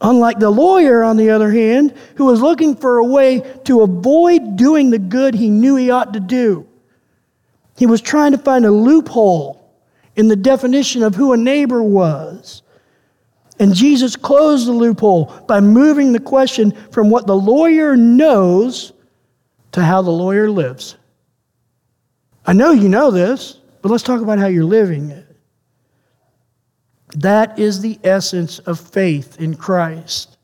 Unlike 0.00 0.40
the 0.40 0.50
lawyer, 0.50 1.02
on 1.02 1.16
the 1.16 1.30
other 1.30 1.50
hand, 1.50 1.94
who 2.16 2.26
was 2.26 2.42
looking 2.42 2.76
for 2.76 2.98
a 2.98 3.04
way 3.04 3.40
to 3.64 3.80
avoid 3.80 4.56
doing 4.56 4.90
the 4.90 4.98
good 4.98 5.34
he 5.34 5.48
knew 5.48 5.74
he 5.74 5.90
ought 5.90 6.12
to 6.12 6.20
do. 6.20 6.67
He 7.78 7.86
was 7.86 8.00
trying 8.00 8.32
to 8.32 8.38
find 8.38 8.66
a 8.66 8.70
loophole 8.72 9.72
in 10.16 10.26
the 10.26 10.34
definition 10.34 11.04
of 11.04 11.14
who 11.14 11.32
a 11.32 11.36
neighbor 11.36 11.80
was. 11.80 12.62
And 13.60 13.72
Jesus 13.72 14.16
closed 14.16 14.66
the 14.66 14.72
loophole 14.72 15.26
by 15.46 15.60
moving 15.60 16.12
the 16.12 16.18
question 16.18 16.72
from 16.90 17.08
what 17.08 17.28
the 17.28 17.36
lawyer 17.36 17.96
knows 17.96 18.92
to 19.72 19.84
how 19.84 20.02
the 20.02 20.10
lawyer 20.10 20.50
lives. 20.50 20.96
I 22.44 22.52
know 22.52 22.72
you 22.72 22.88
know 22.88 23.12
this, 23.12 23.60
but 23.80 23.92
let's 23.92 24.02
talk 24.02 24.22
about 24.22 24.40
how 24.40 24.48
you're 24.48 24.64
living 24.64 25.10
it. 25.10 25.26
That 27.14 27.60
is 27.60 27.80
the 27.80 28.00
essence 28.02 28.58
of 28.58 28.80
faith 28.80 29.40
in 29.40 29.54
Christ. 29.54 30.36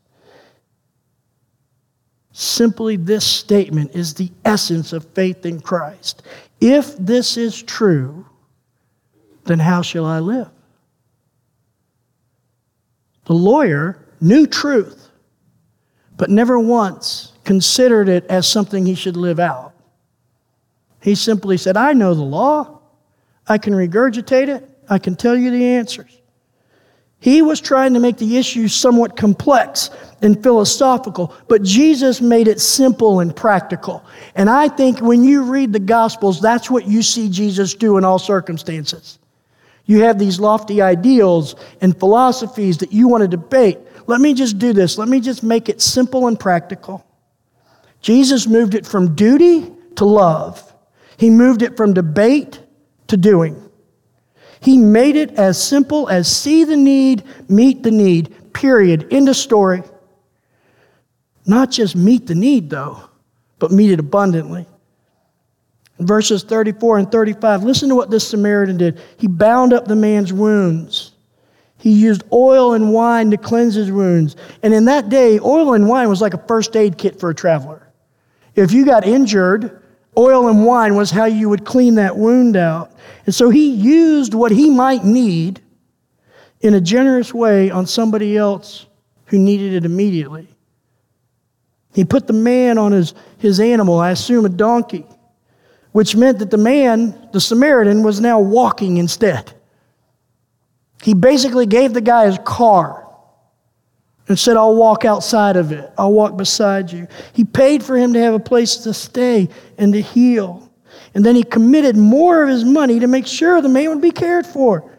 Simply, 2.31 2.95
this 2.95 3.25
statement 3.25 3.95
is 3.95 4.13
the 4.13 4.31
essence 4.43 4.93
of 4.93 5.05
faith 5.13 5.45
in 5.45 5.61
Christ. 5.61 6.21
If 6.67 6.97
this 6.97 7.37
is 7.37 7.61
true, 7.61 8.25
then 9.43 9.59
how 9.59 9.83
shall 9.83 10.03
I 10.03 10.17
live? 10.17 10.49
The 13.25 13.33
lawyer 13.33 14.03
knew 14.19 14.47
truth, 14.47 15.11
but 16.17 16.31
never 16.31 16.57
once 16.57 17.33
considered 17.43 18.09
it 18.09 18.25
as 18.31 18.47
something 18.47 18.83
he 18.83 18.95
should 18.95 19.15
live 19.15 19.39
out. 19.39 19.73
He 21.03 21.13
simply 21.13 21.57
said, 21.57 21.77
I 21.77 21.93
know 21.93 22.15
the 22.15 22.23
law. 22.23 22.79
I 23.47 23.59
can 23.59 23.73
regurgitate 23.73 24.47
it. 24.47 24.67
I 24.89 24.97
can 24.97 25.15
tell 25.15 25.37
you 25.37 25.51
the 25.51 25.63
answers. 25.63 26.19
He 27.25 27.41
was 27.41 27.59
trying 27.59 27.95
to 27.95 27.99
make 27.99 28.17
the 28.17 28.37
issue 28.37 28.67
somewhat 28.67 29.17
complex 29.17 29.89
and 30.21 30.43
philosophical, 30.43 31.33
but 31.47 31.63
Jesus 31.63 32.21
made 32.21 32.47
it 32.47 32.61
simple 32.61 33.19
and 33.19 33.35
practical. 33.35 34.05
And 34.35 34.47
I 34.47 34.67
think 34.67 34.99
when 34.99 35.23
you 35.23 35.41
read 35.41 35.73
the 35.73 35.79
Gospels, 35.79 36.39
that's 36.39 36.69
what 36.69 36.87
you 36.87 37.01
see 37.01 37.27
Jesus 37.27 37.73
do 37.73 37.97
in 37.97 38.05
all 38.05 38.19
circumstances. 38.19 39.17
You 39.85 40.03
have 40.03 40.19
these 40.19 40.39
lofty 40.39 40.83
ideals 40.83 41.55
and 41.81 41.99
philosophies 41.99 42.77
that 42.77 42.93
you 42.93 43.07
want 43.07 43.23
to 43.23 43.27
debate. 43.27 43.79
Let 44.05 44.21
me 44.21 44.35
just 44.35 44.59
do 44.59 44.71
this. 44.71 44.99
Let 44.99 45.07
me 45.07 45.19
just 45.19 45.41
make 45.41 45.67
it 45.67 45.81
simple 45.81 46.27
and 46.27 46.39
practical. 46.39 47.03
Jesus 48.01 48.45
moved 48.45 48.75
it 48.75 48.85
from 48.85 49.15
duty 49.15 49.71
to 49.95 50.05
love, 50.05 50.75
He 51.17 51.31
moved 51.31 51.63
it 51.63 51.75
from 51.75 51.95
debate 51.95 52.59
to 53.07 53.17
doing. 53.17 53.64
He 54.65 54.79
made 54.79 55.15
it 55.15 55.29
as 55.33 55.61
simple 55.61 56.09
as 56.09 56.27
see 56.27 56.63
the 56.63 56.75
need, 56.75 57.23
meet 57.47 57.83
the 57.83 57.91
need, 57.91 58.51
period. 58.51 59.13
End 59.13 59.29
of 59.29 59.35
story. 59.35 59.83
Not 61.45 61.69
just 61.69 61.95
meet 61.95 62.25
the 62.25 62.33
need, 62.33 62.71
though, 62.71 62.99
but 63.59 63.71
meet 63.71 63.91
it 63.91 63.99
abundantly. 63.99 64.65
In 65.99 66.07
verses 66.07 66.41
34 66.41 66.97
and 66.97 67.11
35, 67.11 67.63
listen 67.63 67.89
to 67.89 67.95
what 67.95 68.09
this 68.09 68.27
Samaritan 68.27 68.77
did. 68.77 68.99
He 69.19 69.27
bound 69.27 69.71
up 69.71 69.85
the 69.85 69.95
man's 69.95 70.33
wounds. 70.33 71.11
He 71.77 71.91
used 71.91 72.23
oil 72.33 72.73
and 72.73 72.91
wine 72.91 73.29
to 73.29 73.37
cleanse 73.37 73.75
his 73.75 73.91
wounds. 73.91 74.35
And 74.63 74.73
in 74.73 74.85
that 74.85 75.09
day, 75.09 75.39
oil 75.39 75.75
and 75.75 75.87
wine 75.87 76.09
was 76.09 76.21
like 76.21 76.33
a 76.33 76.43
first 76.47 76.75
aid 76.75 76.97
kit 76.97 77.19
for 77.19 77.29
a 77.29 77.35
traveler. 77.35 77.87
If 78.55 78.71
you 78.71 78.83
got 78.83 79.05
injured, 79.05 79.83
oil 80.17 80.47
and 80.47 80.65
wine 80.65 80.95
was 80.95 81.11
how 81.11 81.25
you 81.25 81.49
would 81.49 81.65
clean 81.65 81.95
that 81.95 82.17
wound 82.17 82.55
out. 82.55 82.91
And 83.25 83.33
so 83.33 83.49
he 83.49 83.69
used 83.69 84.33
what 84.33 84.51
he 84.51 84.69
might 84.69 85.03
need 85.03 85.61
in 86.61 86.73
a 86.73 86.81
generous 86.81 87.33
way 87.33 87.69
on 87.69 87.85
somebody 87.85 88.37
else 88.37 88.85
who 89.25 89.37
needed 89.37 89.73
it 89.73 89.85
immediately. 89.85 90.47
He 91.93 92.03
put 92.03 92.27
the 92.27 92.33
man 92.33 92.77
on 92.77 92.91
his, 92.91 93.13
his 93.37 93.59
animal, 93.59 93.99
I 93.99 94.11
assume 94.11 94.45
a 94.45 94.49
donkey 94.49 95.05
which 95.95 96.13
meant 96.13 96.39
that 96.39 96.51
the 96.51 96.57
man, 96.57 97.29
the 97.31 97.39
Samaritan, 97.39 98.03
was 98.03 98.19
now 98.19 98.37
walking 98.37 98.97
instead. 98.97 99.53
He 101.01 101.13
basically 101.13 101.65
gave 101.65 101.93
the 101.93 102.01
guy 102.01 102.25
his 102.25 102.37
car 102.43 103.04
and 104.27 104.37
said, 104.39 104.57
I'll 104.57 104.75
walk 104.75 105.05
outside 105.05 105.55
of 105.55 105.71
it, 105.71 105.91
I'll 105.97 106.13
walk 106.13 106.37
beside 106.37 106.91
you. 106.91 107.07
He 107.33 107.43
paid 107.43 107.83
for 107.83 107.97
him 107.97 108.13
to 108.13 108.19
have 108.19 108.33
a 108.33 108.39
place 108.39 108.77
to 108.77 108.93
stay 108.93 109.49
and 109.77 109.93
to 109.93 110.01
heal. 110.01 110.69
And 111.13 111.25
then 111.25 111.35
he 111.35 111.43
committed 111.43 111.95
more 111.95 112.43
of 112.43 112.49
his 112.49 112.65
money 112.65 112.99
to 112.99 113.07
make 113.07 113.27
sure 113.27 113.61
the 113.61 113.69
man 113.69 113.89
would 113.89 114.01
be 114.01 114.11
cared 114.11 114.45
for. 114.45 114.91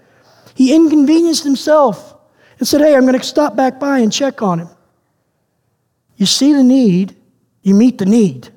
He 0.55 0.75
inconvenienced 0.75 1.45
himself 1.45 2.15
and 2.59 2.67
said, 2.67 2.81
Hey, 2.81 2.95
I'm 2.95 3.03
going 3.03 3.19
to 3.19 3.25
stop 3.25 3.57
back 3.57 3.79
by 3.79 3.99
and 3.99 4.13
check 4.13 4.41
on 4.41 4.61
him. 4.61 4.69
You 6.17 6.25
see 6.25 6.55
the 6.55 6.65
need, 6.65 7.15
you 7.63 7.75
meet 7.75 7.99
the 7.99 8.07
need 8.07 8.51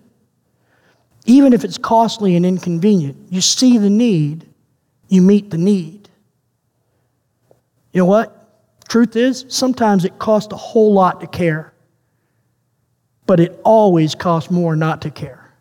even 1.29 1.53
if 1.53 1.63
it's 1.63 1.77
costly 1.77 2.35
and 2.35 2.43
inconvenient. 2.43 3.15
You 3.29 3.39
see 3.41 3.77
the 3.77 3.89
need, 3.89 4.47
you 5.09 5.21
meet 5.21 5.51
the 5.51 5.59
need. 5.59 6.09
You 7.93 8.01
know 8.01 8.05
what? 8.05 8.38
Truth 8.89 9.15
is, 9.15 9.45
sometimes 9.47 10.03
it 10.03 10.19
costs 10.19 10.51
a 10.51 10.57
whole 10.57 10.93
lot 10.93 11.21
to 11.21 11.27
care, 11.27 11.73
but 13.27 13.39
it 13.39 13.59
always 13.63 14.15
costs 14.15 14.49
more 14.49 14.75
not 14.75 15.01
to 15.03 15.11
care. 15.11 15.53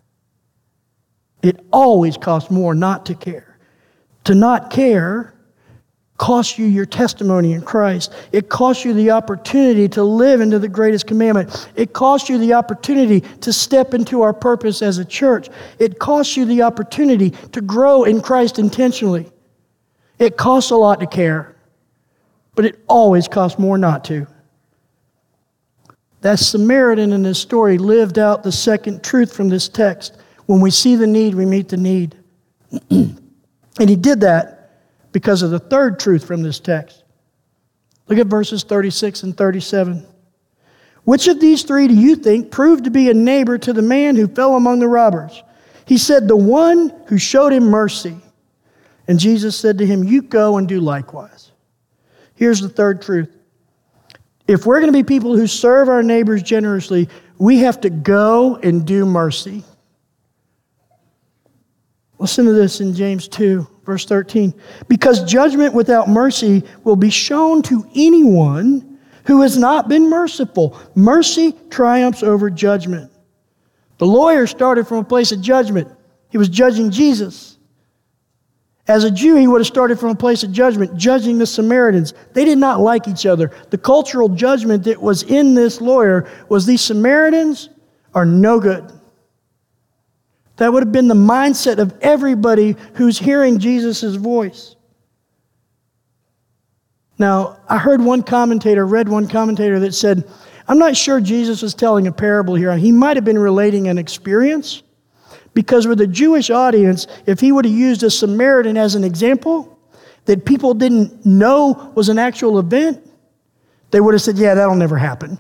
It 1.43 1.61
always 1.71 2.17
costs 2.17 2.51
more 2.51 2.75
not 2.75 3.07
to 3.07 3.15
care. 3.15 3.59
To 4.25 4.35
not 4.35 4.71
care 4.71 5.35
costs 6.17 6.59
you 6.59 6.67
your 6.67 6.87
testimony 6.87 7.53
in 7.53 7.61
Christ. 7.63 8.13
It 8.33 8.49
costs 8.49 8.85
you 8.85 8.93
the 8.93 9.13
opportunity 9.13 9.89
to 9.91 10.03
live 10.03 10.41
into 10.41 10.59
the 10.59 10.69
greatest 10.69 11.07
commandment. 11.07 11.71
It 11.77 11.93
costs 11.93 12.29
you 12.29 12.39
the 12.39 12.55
opportunity 12.55 13.21
to 13.21 13.53
step 13.53 13.95
into 13.95 14.23
our 14.23 14.33
purpose 14.33 14.83
as 14.83 14.99
a 14.99 15.05
church. 15.05 15.49
It 15.79 15.99
costs 15.99 16.37
you 16.37 16.45
the 16.45 16.63
opportunity 16.63 17.31
to 17.53 17.61
grow 17.61 18.05
in 18.05 18.21
Christ 18.21 18.59
intentionally. 18.59 19.31
It 20.19 20.37
costs 20.37 20.73
a 20.73 20.77
lot 20.77 20.99
to 21.01 21.07
care, 21.07 21.55
but 22.59 22.65
it 22.65 22.83
always 22.89 23.29
costs 23.29 23.57
more 23.57 23.79
not 23.79 24.03
to. 24.03 24.27
That 26.23 26.41
Samaritan 26.41 27.13
in 27.13 27.23
this 27.23 27.39
story 27.39 27.79
lived 27.79 28.19
out 28.19 28.43
the 28.43 28.51
second 28.51 29.05
truth 29.05 29.33
from 29.33 29.49
this 29.49 29.69
text. 29.69 30.17
When 30.47 30.61
we 30.61 30.73
see 30.73 30.97
the 30.97 31.07
need, 31.07 31.37
we 31.37 31.47
meet 31.47 31.69
the 31.69 31.77
need. 31.77 32.17
and 32.91 33.21
he 33.79 33.95
did 33.95 34.23
that 34.23 34.73
because 35.13 35.43
of 35.43 35.53
the 35.53 35.61
third 35.61 36.01
truth 36.01 36.27
from 36.27 36.43
this 36.43 36.59
text. 36.59 37.05
Look 38.09 38.19
at 38.19 38.27
verses 38.27 38.65
36 38.65 39.23
and 39.23 39.37
37. 39.37 40.05
Which 41.05 41.29
of 41.29 41.39
these 41.39 41.63
three 41.63 41.87
do 41.87 41.95
you 41.95 42.17
think 42.17 42.51
proved 42.51 42.83
to 42.87 42.91
be 42.91 43.09
a 43.09 43.15
neighbor 43.15 43.57
to 43.57 43.73
the 43.73 43.83
man 43.83 44.17
who 44.17 44.27
fell 44.27 44.57
among 44.57 44.81
the 44.81 44.89
robbers? 44.89 45.45
He 45.87 45.97
said, 45.97 46.27
The 46.27 46.35
one 46.35 46.93
who 47.07 47.19
showed 47.19 47.53
him 47.53 47.67
mercy. 47.67 48.17
And 49.07 49.21
Jesus 49.21 49.57
said 49.57 49.79
to 49.79 49.87
him, 49.87 50.03
You 50.03 50.23
go 50.23 50.57
and 50.57 50.67
do 50.67 50.81
likewise. 50.81 51.48
Here's 52.39 52.61
the 52.61 52.69
third 52.69 53.03
truth. 53.03 53.37
If 54.47 54.65
we're 54.65 54.81
going 54.81 54.93
to 54.93 54.97
be 54.97 55.03
people 55.03 55.37
who 55.37 55.49
serve 55.49 55.89
our 55.89 56.05
neighbors 56.05 56.41
generously, 56.43 57.09
we 57.37 57.59
have 57.59 57.81
to 57.81 57.91
go 57.91 58.57
and 58.57 58.87
do 58.87 59.05
mercy. 59.05 59.65
Listen 62.21 62.45
to 62.47 62.53
this 62.53 62.81
in 62.81 62.95
James 62.95 63.27
2. 63.29 63.67
Verse 63.89 64.05
13, 64.05 64.53
because 64.87 65.25
judgment 65.25 65.73
without 65.73 66.11
mercy 66.11 66.63
will 66.85 66.95
be 66.95 67.09
shown 67.09 67.63
to 67.63 67.89
anyone 67.95 68.99
who 69.25 69.41
has 69.41 69.57
not 69.57 69.89
been 69.89 70.11
merciful. 70.11 70.79
Mercy 70.95 71.55
triumphs 71.71 72.23
over 72.23 72.51
judgment. 72.51 73.11
The 73.97 74.05
lawyer 74.05 74.47
started 74.47 74.87
from 74.87 74.99
a 74.99 75.05
place 75.05 75.33
of 75.33 75.41
judgment, 75.41 75.89
he 76.29 76.37
was 76.37 76.51
judging 76.51 76.91
Jesus. 76.91 77.58
As 78.89 79.05
a 79.05 79.11
Jew, 79.11 79.37
he 79.37 79.47
would 79.47 79.61
have 79.61 79.67
started 79.67 80.01
from 80.01 80.09
a 80.09 80.15
place 80.15 80.43
of 80.43 80.51
judgment, 80.51 80.97
judging 80.97 81.37
the 81.37 81.47
Samaritans. 81.47 82.15
They 82.33 82.47
did 82.47 82.57
not 82.57 82.81
like 82.81 83.07
each 83.07 83.27
other. 83.27 83.53
The 83.69 83.77
cultural 83.77 84.31
judgment 84.31 84.85
that 84.85 85.01
was 85.01 85.23
in 85.25 85.55
this 85.55 85.83
lawyer 85.83 86.27
was 86.49 86.65
these 86.65 86.81
Samaritans 86.81 87.69
are 88.15 88.25
no 88.25 88.59
good. 88.59 88.91
That 90.57 90.73
would 90.73 90.83
have 90.83 90.91
been 90.91 91.07
the 91.07 91.15
mindset 91.15 91.79
of 91.79 91.97
everybody 92.01 92.77
who's 92.95 93.19
hearing 93.19 93.59
Jesus' 93.59 94.15
voice. 94.15 94.75
Now, 97.19 97.61
I 97.69 97.77
heard 97.77 98.01
one 98.01 98.23
commentator, 98.23 98.87
read 98.87 99.09
one 99.09 99.29
commentator 99.29 99.79
that 99.81 99.95
said, 99.95 100.27
I'm 100.67 100.79
not 100.79 100.97
sure 100.97 101.21
Jesus 101.21 101.61
was 101.61 101.75
telling 101.75 102.07
a 102.07 102.13
parable 102.13 102.55
here. 102.55 102.75
He 102.77 102.93
might 102.93 103.17
have 103.17 103.25
been 103.25 103.39
relating 103.39 103.89
an 103.89 103.99
experience 103.99 104.83
because 105.59 105.89
with 105.89 106.01
a 106.01 106.07
Jewish 106.07 106.51
audience, 106.51 107.09
if 107.27 107.41
he 107.41 107.51
would 107.51 107.65
have 107.65 107.75
used 107.75 108.05
a 108.05 108.11
Samaritan 108.11 108.77
as 108.77 108.95
an 108.95 109.03
example 109.03 109.77
that 110.27 110.45
people 110.45 110.73
didn't 110.73 111.27
know 111.27 111.91
was 111.97 112.09
an 112.09 112.17
actual 112.17 112.61
event, 112.61 113.05
they 113.91 114.01
would 114.01 114.15
have 114.15 114.23
said, 114.23 114.39
Yeah, 114.39 114.55
that'll 114.55 114.77
never 114.77 114.97
happen. 114.97 115.37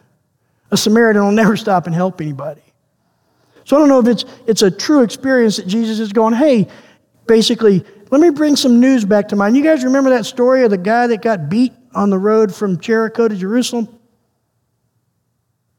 A 0.72 0.76
Samaritan 0.76 1.22
will 1.22 1.31
never 1.31 1.57
stop 1.64 1.87
and 1.87 1.94
help 1.94 2.20
anybody. 2.20 2.62
So 3.62 3.76
I 3.76 3.78
don't 3.78 3.88
know 3.88 4.00
if 4.00 4.09
it's, 4.09 4.24
it's 4.48 4.62
a 4.62 4.72
true 4.72 5.02
experience 5.02 5.59
that 5.59 5.68
Jesus 5.68 6.00
is 6.00 6.12
going, 6.12 6.35
Hey, 6.35 6.66
basically, 7.28 7.85
let 8.11 8.20
me 8.20 8.31
bring 8.31 8.57
some 8.57 8.81
news 8.81 9.04
back 9.04 9.28
to 9.28 9.37
mind. 9.37 9.57
You 9.57 9.62
guys 9.62 9.85
remember 9.85 10.11
that 10.11 10.26
story 10.26 10.64
of 10.64 10.70
the 10.70 10.78
guy 10.78 11.07
that 11.07 11.22
got 11.22 11.48
beat 11.48 11.74
on 11.94 12.11
the 12.11 12.18
road 12.18 12.52
from 12.52 12.81
Jericho 12.81 13.28
to 13.28 13.37
Jerusalem? 13.37 13.87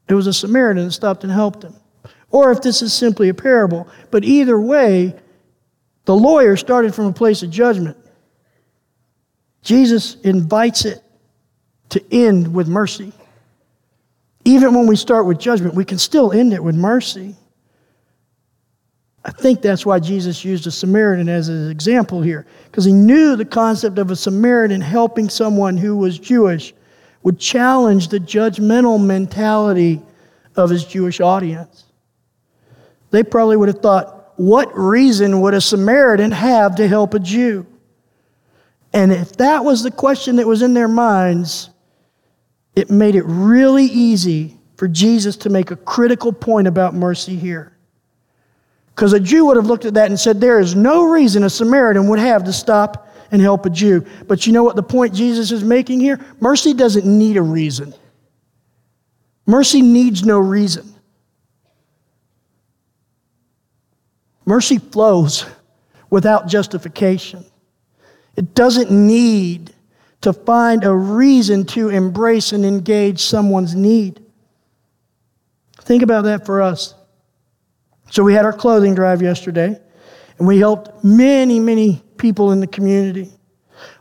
It 0.08 0.14
was 0.14 0.26
a 0.26 0.32
Samaritan 0.32 0.86
that 0.86 0.92
stopped 0.92 1.24
and 1.24 1.30
helped 1.30 1.62
him. 1.62 1.74
Or 2.30 2.52
if 2.52 2.62
this 2.62 2.82
is 2.82 2.92
simply 2.92 3.28
a 3.28 3.34
parable. 3.34 3.88
But 4.10 4.24
either 4.24 4.58
way, 4.58 5.14
the 6.04 6.14
lawyer 6.14 6.56
started 6.56 6.94
from 6.94 7.06
a 7.06 7.12
place 7.12 7.42
of 7.42 7.50
judgment. 7.50 7.96
Jesus 9.62 10.14
invites 10.22 10.84
it 10.84 11.02
to 11.90 12.02
end 12.12 12.54
with 12.54 12.68
mercy. 12.68 13.12
Even 14.44 14.74
when 14.74 14.86
we 14.86 14.96
start 14.96 15.26
with 15.26 15.38
judgment, 15.38 15.74
we 15.74 15.84
can 15.84 15.98
still 15.98 16.32
end 16.32 16.52
it 16.52 16.62
with 16.62 16.74
mercy. 16.74 17.34
I 19.22 19.32
think 19.32 19.60
that's 19.60 19.84
why 19.84 19.98
Jesus 19.98 20.44
used 20.44 20.66
a 20.66 20.70
Samaritan 20.70 21.28
as 21.28 21.48
an 21.50 21.70
example 21.70 22.22
here, 22.22 22.46
because 22.64 22.86
he 22.86 22.92
knew 22.92 23.36
the 23.36 23.44
concept 23.44 23.98
of 23.98 24.10
a 24.10 24.16
Samaritan 24.16 24.80
helping 24.80 25.28
someone 25.28 25.76
who 25.76 25.96
was 25.96 26.18
Jewish 26.18 26.72
would 27.22 27.38
challenge 27.38 28.08
the 28.08 28.18
judgmental 28.18 28.98
mentality 29.04 30.00
of 30.56 30.70
his 30.70 30.86
Jewish 30.86 31.20
audience. 31.20 31.84
They 33.10 33.22
probably 33.22 33.56
would 33.56 33.68
have 33.68 33.80
thought, 33.80 34.32
what 34.36 34.76
reason 34.76 35.40
would 35.40 35.54
a 35.54 35.60
Samaritan 35.60 36.30
have 36.30 36.76
to 36.76 36.88
help 36.88 37.14
a 37.14 37.18
Jew? 37.18 37.66
And 38.92 39.12
if 39.12 39.32
that 39.36 39.64
was 39.64 39.82
the 39.82 39.90
question 39.90 40.36
that 40.36 40.46
was 40.46 40.62
in 40.62 40.74
their 40.74 40.88
minds, 40.88 41.70
it 42.74 42.90
made 42.90 43.14
it 43.14 43.24
really 43.26 43.84
easy 43.84 44.56
for 44.76 44.88
Jesus 44.88 45.36
to 45.36 45.50
make 45.50 45.70
a 45.70 45.76
critical 45.76 46.32
point 46.32 46.66
about 46.66 46.94
mercy 46.94 47.36
here. 47.36 47.76
Because 48.94 49.12
a 49.12 49.20
Jew 49.20 49.46
would 49.46 49.56
have 49.56 49.66
looked 49.66 49.84
at 49.84 49.94
that 49.94 50.08
and 50.08 50.18
said, 50.18 50.40
There 50.40 50.58
is 50.58 50.74
no 50.74 51.04
reason 51.04 51.44
a 51.44 51.50
Samaritan 51.50 52.08
would 52.08 52.18
have 52.18 52.44
to 52.44 52.52
stop 52.52 53.08
and 53.30 53.40
help 53.40 53.66
a 53.66 53.70
Jew. 53.70 54.04
But 54.26 54.46
you 54.46 54.52
know 54.52 54.64
what 54.64 54.76
the 54.76 54.82
point 54.82 55.14
Jesus 55.14 55.52
is 55.52 55.62
making 55.62 56.00
here? 56.00 56.18
Mercy 56.40 56.74
doesn't 56.74 57.06
need 57.06 57.36
a 57.36 57.42
reason. 57.42 57.94
Mercy 59.46 59.82
needs 59.82 60.24
no 60.24 60.38
reason. 60.38 60.92
Mercy 64.44 64.78
flows 64.78 65.46
without 66.08 66.48
justification. 66.48 67.44
It 68.36 68.54
doesn't 68.54 68.90
need 68.90 69.74
to 70.22 70.32
find 70.32 70.84
a 70.84 70.94
reason 70.94 71.64
to 71.64 71.88
embrace 71.88 72.52
and 72.52 72.64
engage 72.64 73.20
someone's 73.20 73.74
need. 73.74 74.22
Think 75.80 76.02
about 76.02 76.24
that 76.24 76.44
for 76.44 76.60
us. 76.60 76.94
So 78.10 78.22
we 78.22 78.34
had 78.34 78.44
our 78.44 78.52
clothing 78.52 78.94
drive 78.94 79.22
yesterday, 79.22 79.80
and 80.38 80.46
we 80.46 80.58
helped 80.58 81.04
many, 81.04 81.60
many 81.60 82.02
people 82.16 82.52
in 82.52 82.60
the 82.60 82.66
community. 82.66 83.30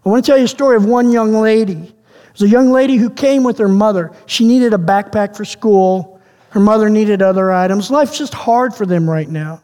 I 0.06 0.10
want 0.10 0.26
to 0.26 0.30
tell 0.30 0.38
you 0.38 0.46
a 0.46 0.50
story 0.50 0.76
of 0.76 0.86
one 0.86 1.12
young 1.12 1.34
lady. 1.34 1.74
It 1.74 2.32
was 2.34 2.42
a 2.42 2.50
young 2.50 2.72
lady 2.72 2.98
who 2.98 3.10
came 3.10 3.44
with 3.44 3.58
her 3.60 3.68
mother. 3.68 4.12
She 4.26 4.48
needed 4.48 4.74
a 4.74 4.78
backpack 4.78 5.38
for 5.38 5.46
school. 5.46 6.20
Her 6.50 6.60
mother 6.60 6.90
needed 6.90 7.22
other 7.22 7.52
items. 7.52 7.92
Life's 7.92 8.18
just 8.18 8.34
hard 8.34 8.74
for 8.74 8.86
them 8.86 9.10
right 9.10 9.30
now. 9.30 9.62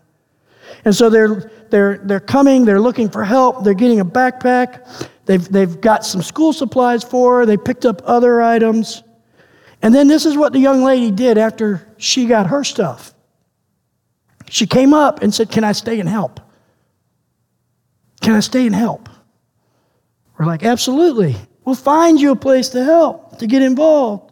And 0.86 0.96
so 0.96 1.10
they're, 1.10 1.52
they're, 1.72 1.98
they're 1.98 2.20
coming, 2.20 2.64
they're 2.64 2.80
looking 2.80 3.10
for 3.10 3.24
help, 3.24 3.64
they're 3.64 3.74
getting 3.74 4.00
a 4.00 4.06
backpack, 4.06 5.10
they've, 5.26 5.44
they've 5.50 5.82
got 5.82 6.06
some 6.06 6.22
school 6.22 6.54
supplies 6.54 7.04
for 7.04 7.40
her, 7.40 7.46
they 7.46 7.58
picked 7.58 7.86
up 7.86 8.04
other 8.06 8.42
items. 8.42 9.04
And 9.82 9.94
then 9.94 10.08
this 10.08 10.26
is 10.26 10.38
what 10.38 10.54
the 10.54 10.60
young 10.60 10.84
lady 10.84 11.12
did 11.12 11.38
after 11.38 11.88
she 11.98 12.28
got 12.28 12.48
her 12.48 12.64
stuff. 12.64 13.14
She 14.50 14.68
came 14.68 14.94
up 14.94 15.22
and 15.24 15.34
said, 15.34 15.50
Can 15.50 15.64
I 15.64 15.72
stay 15.72 16.00
and 16.00 16.08
help? 16.08 16.40
Can 18.22 18.34
I 18.34 18.40
stay 18.40 18.66
and 18.66 18.76
help? 18.76 19.10
We're 20.38 20.46
like, 20.46 20.64
Absolutely. 20.64 21.36
We'll 21.66 21.76
find 21.76 22.22
you 22.22 22.32
a 22.32 22.36
place 22.36 22.70
to 22.70 22.84
help, 22.84 23.40
to 23.40 23.48
get 23.48 23.64
involved. 23.64 24.32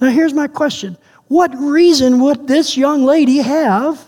Now, 0.00 0.10
here's 0.10 0.32
my 0.32 0.46
question 0.46 0.96
What 1.26 1.52
reason 1.56 2.20
would 2.20 2.46
this 2.46 2.76
young 2.76 3.04
lady 3.04 3.38
have 3.38 4.07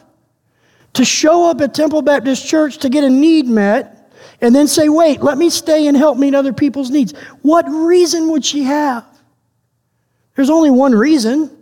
to 0.94 1.04
show 1.04 1.48
up 1.48 1.60
at 1.60 1.74
Temple 1.74 2.02
Baptist 2.02 2.46
Church 2.46 2.78
to 2.78 2.88
get 2.88 3.04
a 3.04 3.10
need 3.10 3.46
met 3.46 4.12
and 4.40 4.54
then 4.54 4.66
say, 4.66 4.88
Wait, 4.88 5.22
let 5.22 5.38
me 5.38 5.50
stay 5.50 5.86
and 5.86 5.96
help 5.96 6.18
meet 6.18 6.34
other 6.34 6.52
people's 6.52 6.90
needs? 6.90 7.12
What 7.42 7.64
reason 7.68 8.30
would 8.30 8.44
she 8.44 8.64
have? 8.64 9.04
There's 10.34 10.50
only 10.50 10.70
one 10.70 10.94
reason. 10.94 11.56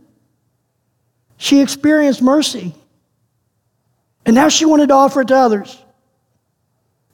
She 1.36 1.60
experienced 1.60 2.22
mercy. 2.22 2.74
And 4.26 4.34
now 4.34 4.48
she 4.48 4.64
wanted 4.64 4.88
to 4.88 4.94
offer 4.94 5.22
it 5.22 5.28
to 5.28 5.36
others. 5.36 5.82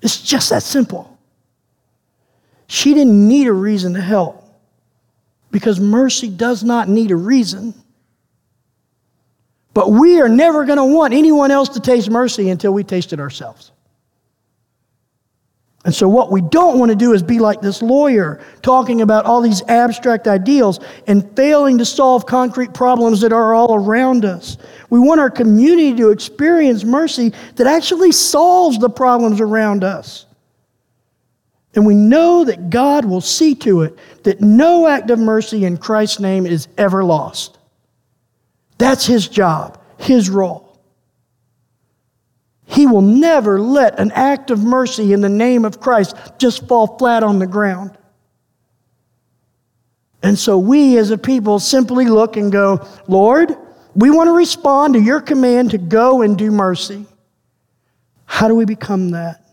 It's 0.02 0.20
just 0.20 0.50
that 0.50 0.62
simple. 0.62 1.18
She 2.66 2.94
didn't 2.94 3.28
need 3.28 3.46
a 3.46 3.52
reason 3.52 3.94
to 3.94 4.00
help 4.00 4.42
because 5.50 5.78
mercy 5.78 6.28
does 6.28 6.64
not 6.64 6.88
need 6.88 7.10
a 7.10 7.16
reason. 7.16 7.74
But 9.74 9.90
we 9.90 10.20
are 10.20 10.28
never 10.28 10.64
going 10.64 10.78
to 10.78 10.84
want 10.84 11.12
anyone 11.12 11.50
else 11.50 11.68
to 11.70 11.80
taste 11.80 12.08
mercy 12.08 12.48
until 12.48 12.72
we 12.72 12.84
taste 12.84 13.12
it 13.12 13.20
ourselves. 13.20 13.72
And 15.84 15.94
so, 15.94 16.08
what 16.08 16.32
we 16.32 16.40
don't 16.40 16.78
want 16.78 16.90
to 16.90 16.96
do 16.96 17.12
is 17.12 17.22
be 17.22 17.38
like 17.38 17.60
this 17.60 17.82
lawyer 17.82 18.42
talking 18.62 19.02
about 19.02 19.26
all 19.26 19.42
these 19.42 19.60
abstract 19.68 20.26
ideals 20.26 20.80
and 21.06 21.30
failing 21.36 21.76
to 21.76 21.84
solve 21.84 22.24
concrete 22.24 22.72
problems 22.72 23.20
that 23.20 23.34
are 23.34 23.52
all 23.52 23.74
around 23.74 24.24
us. 24.24 24.56
We 24.88 24.98
want 24.98 25.20
our 25.20 25.28
community 25.28 25.94
to 25.96 26.10
experience 26.10 26.84
mercy 26.84 27.34
that 27.56 27.66
actually 27.66 28.12
solves 28.12 28.78
the 28.78 28.88
problems 28.88 29.42
around 29.42 29.84
us. 29.84 30.24
And 31.74 31.84
we 31.84 31.94
know 31.94 32.44
that 32.44 32.70
God 32.70 33.04
will 33.04 33.20
see 33.20 33.54
to 33.56 33.82
it 33.82 33.98
that 34.22 34.40
no 34.40 34.86
act 34.86 35.10
of 35.10 35.18
mercy 35.18 35.66
in 35.66 35.76
Christ's 35.76 36.20
name 36.20 36.46
is 36.46 36.68
ever 36.78 37.04
lost. 37.04 37.58
That's 38.78 39.06
His 39.06 39.28
job, 39.28 39.80
His 39.98 40.28
role. 40.28 40.64
He 42.66 42.86
will 42.86 43.02
never 43.02 43.60
let 43.60 43.98
an 44.00 44.10
act 44.12 44.50
of 44.50 44.62
mercy 44.62 45.12
in 45.12 45.20
the 45.20 45.28
name 45.28 45.64
of 45.64 45.80
Christ 45.80 46.16
just 46.38 46.66
fall 46.66 46.98
flat 46.98 47.22
on 47.22 47.38
the 47.38 47.46
ground. 47.46 47.96
And 50.22 50.38
so 50.38 50.58
we 50.58 50.96
as 50.96 51.10
a 51.10 51.18
people 51.18 51.58
simply 51.58 52.06
look 52.06 52.36
and 52.38 52.50
go, 52.50 52.86
Lord, 53.06 53.54
we 53.94 54.10
want 54.10 54.28
to 54.28 54.32
respond 54.32 54.94
to 54.94 55.00
your 55.00 55.20
command 55.20 55.72
to 55.72 55.78
go 55.78 56.22
and 56.22 56.36
do 56.36 56.50
mercy. 56.50 57.06
How 58.24 58.48
do 58.48 58.54
we 58.54 58.64
become 58.64 59.10
that? 59.10 59.43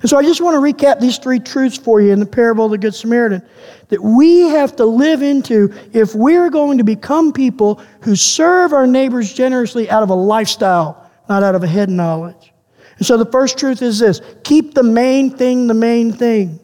And 0.00 0.08
so 0.08 0.16
I 0.16 0.22
just 0.22 0.40
want 0.40 0.54
to 0.54 0.60
recap 0.60 0.98
these 1.00 1.18
three 1.18 1.40
truths 1.40 1.76
for 1.76 2.00
you 2.00 2.12
in 2.12 2.20
the 2.20 2.26
parable 2.26 2.64
of 2.64 2.70
the 2.70 2.78
Good 2.78 2.94
Samaritan 2.94 3.42
that 3.88 4.02
we 4.02 4.40
have 4.42 4.74
to 4.76 4.84
live 4.84 5.22
into 5.22 5.74
if 5.92 6.14
we're 6.14 6.48
going 6.48 6.78
to 6.78 6.84
become 6.84 7.32
people 7.32 7.82
who 8.00 8.16
serve 8.16 8.72
our 8.72 8.86
neighbors 8.86 9.32
generously 9.32 9.90
out 9.90 10.02
of 10.02 10.10
a 10.10 10.14
lifestyle 10.14 11.10
not 11.30 11.44
out 11.44 11.54
of 11.54 11.62
a 11.62 11.66
head 11.66 11.88
knowledge. 11.88 12.52
And 12.98 13.06
so 13.06 13.16
the 13.16 13.30
first 13.30 13.56
truth 13.56 13.80
is 13.80 14.00
this 14.00 14.20
keep 14.42 14.74
the 14.74 14.82
main 14.82 15.30
thing 15.30 15.68
the 15.68 15.74
main 15.74 16.12
thing. 16.12 16.58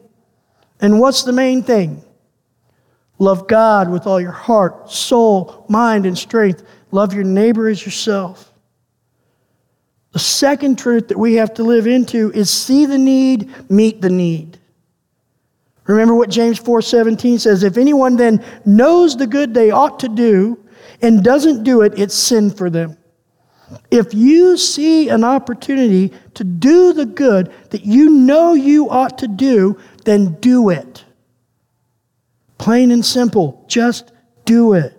And 0.81 1.01
what's 1.01 1.22
the 1.22 1.33
main 1.33 1.62
thing? 1.62 2.03
Love 3.18 3.49
God 3.49 3.88
with 3.90 4.07
all 4.07 4.20
your 4.20 4.33
heart, 4.33 4.90
soul, 4.90 5.64
mind, 5.70 6.05
and 6.05 6.18
strength. 6.18 6.64
Love 6.90 7.14
your 7.14 7.25
neighbor 7.25 7.68
as 7.68 7.83
yourself. 7.83 8.46
The 10.17 10.21
second 10.21 10.79
truth 10.79 11.09
that 11.09 11.19
we 11.19 11.35
have 11.35 11.53
to 11.53 11.63
live 11.63 11.87
into 11.87 12.33
is 12.33 12.49
see 12.49 12.87
the 12.87 12.97
need, 12.97 13.51
meet 13.71 14.01
the 14.01 14.09
need. 14.09 14.59
Remember 15.85 16.15
what 16.15 16.31
James 16.31 16.59
4:17 16.59 17.39
says, 17.39 17.63
if 17.63 17.77
anyone 17.77 18.17
then 18.17 18.43
knows 18.65 19.15
the 19.15 19.27
good 19.27 19.53
they 19.53 19.71
ought 19.71 20.01
to 20.01 20.09
do 20.09 20.59
and 21.03 21.23
doesn't 21.23 21.65
do 21.65 21.83
it, 21.83 21.99
it's 21.99 22.15
sin 22.15 22.51
for 22.51 22.71
them. 22.71 22.97
If 23.91 24.15
you 24.15 24.57
see 24.57 25.11
an 25.11 25.23
opportunity 25.23 26.15
to 26.33 26.45
do 26.45 26.95
the 26.95 27.05
good 27.05 27.53
that 27.69 27.85
you 27.85 28.09
know 28.09 28.55
you 28.55 28.89
ought 28.89 29.19
to 29.19 29.29
do, 29.29 29.77
then 30.07 30.39
do 30.41 30.71
it. 30.71 31.05
Plain 32.57 32.91
and 32.91 33.05
simple, 33.05 33.67
just 33.69 34.13
do 34.47 34.73
it. 34.73 34.97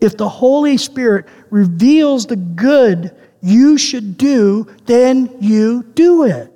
If 0.00 0.16
the 0.16 0.28
Holy 0.28 0.78
Spirit 0.78 1.26
reveals 1.50 2.26
the 2.26 2.34
good 2.34 3.14
you 3.46 3.78
should 3.78 4.18
do, 4.18 4.66
then 4.86 5.36
you 5.40 5.84
do 5.94 6.24
it. 6.24 6.52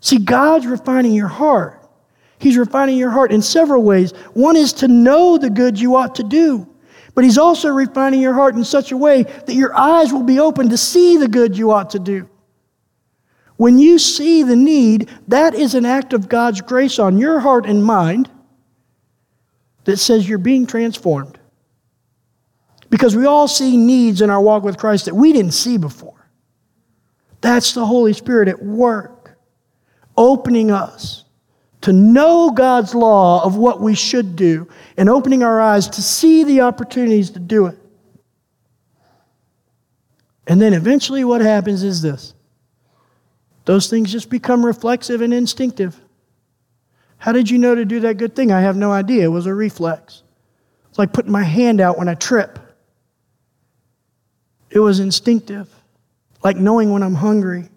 See, 0.00 0.18
God's 0.18 0.66
refining 0.66 1.12
your 1.12 1.28
heart. 1.28 1.86
He's 2.38 2.56
refining 2.56 2.96
your 2.96 3.10
heart 3.10 3.30
in 3.30 3.42
several 3.42 3.82
ways. 3.82 4.12
One 4.32 4.56
is 4.56 4.72
to 4.74 4.88
know 4.88 5.36
the 5.36 5.50
good 5.50 5.78
you 5.78 5.96
ought 5.96 6.14
to 6.14 6.22
do, 6.22 6.66
but 7.14 7.24
He's 7.24 7.36
also 7.36 7.68
refining 7.68 8.22
your 8.22 8.32
heart 8.32 8.54
in 8.54 8.64
such 8.64 8.90
a 8.90 8.96
way 8.96 9.24
that 9.24 9.54
your 9.54 9.76
eyes 9.76 10.14
will 10.14 10.22
be 10.22 10.40
open 10.40 10.70
to 10.70 10.78
see 10.78 11.18
the 11.18 11.28
good 11.28 11.58
you 11.58 11.72
ought 11.72 11.90
to 11.90 11.98
do. 11.98 12.26
When 13.56 13.78
you 13.78 13.98
see 13.98 14.42
the 14.42 14.56
need, 14.56 15.10
that 15.28 15.54
is 15.54 15.74
an 15.74 15.84
act 15.84 16.14
of 16.14 16.26
God's 16.26 16.62
grace 16.62 16.98
on 16.98 17.18
your 17.18 17.40
heart 17.40 17.66
and 17.66 17.84
mind 17.84 18.30
that 19.84 19.98
says 19.98 20.26
you're 20.26 20.38
being 20.38 20.66
transformed. 20.66 21.38
Because 22.90 23.16
we 23.16 23.26
all 23.26 23.48
see 23.48 23.76
needs 23.76 24.20
in 24.20 24.30
our 24.30 24.40
walk 24.40 24.62
with 24.62 24.78
Christ 24.78 25.06
that 25.06 25.14
we 25.14 25.32
didn't 25.32 25.52
see 25.52 25.76
before. 25.76 26.28
That's 27.40 27.72
the 27.72 27.84
Holy 27.84 28.12
Spirit 28.12 28.48
at 28.48 28.62
work, 28.62 29.36
opening 30.16 30.70
us 30.70 31.24
to 31.82 31.92
know 31.92 32.50
God's 32.50 32.94
law 32.94 33.44
of 33.44 33.56
what 33.56 33.80
we 33.80 33.94
should 33.94 34.34
do 34.34 34.68
and 34.96 35.08
opening 35.08 35.42
our 35.42 35.60
eyes 35.60 35.88
to 35.90 36.02
see 36.02 36.42
the 36.42 36.62
opportunities 36.62 37.30
to 37.30 37.38
do 37.38 37.66
it. 37.66 37.78
And 40.48 40.60
then 40.60 40.74
eventually, 40.74 41.24
what 41.24 41.40
happens 41.40 41.82
is 41.82 42.02
this 42.02 42.34
those 43.64 43.88
things 43.90 44.12
just 44.12 44.30
become 44.30 44.64
reflexive 44.64 45.20
and 45.20 45.34
instinctive. 45.34 46.00
How 47.18 47.32
did 47.32 47.50
you 47.50 47.58
know 47.58 47.74
to 47.74 47.84
do 47.84 48.00
that 48.00 48.16
good 48.16 48.36
thing? 48.36 48.52
I 48.52 48.60
have 48.60 48.76
no 48.76 48.92
idea. 48.92 49.24
It 49.24 49.28
was 49.28 49.46
a 49.46 49.54
reflex. 49.54 50.22
It's 50.88 50.98
like 50.98 51.12
putting 51.12 51.32
my 51.32 51.42
hand 51.42 51.80
out 51.80 51.98
when 51.98 52.08
I 52.08 52.14
trip. 52.14 52.58
It 54.70 54.80
was 54.80 55.00
instinctive, 55.00 55.68
like 56.42 56.56
knowing 56.56 56.90
when 56.90 57.02
I'm 57.02 57.14
hungry. 57.14 57.68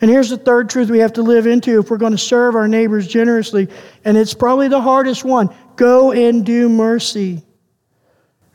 And 0.00 0.10
here's 0.10 0.30
the 0.30 0.36
third 0.36 0.70
truth 0.70 0.90
we 0.90 1.00
have 1.00 1.14
to 1.14 1.22
live 1.22 1.46
into 1.46 1.80
if 1.80 1.90
we're 1.90 1.98
going 1.98 2.12
to 2.12 2.18
serve 2.18 2.54
our 2.54 2.68
neighbors 2.68 3.06
generously, 3.06 3.68
and 4.04 4.16
it's 4.16 4.34
probably 4.34 4.68
the 4.68 4.80
hardest 4.80 5.24
one. 5.24 5.54
Go 5.76 6.12
and 6.12 6.44
do 6.46 6.68
mercy. 6.68 7.42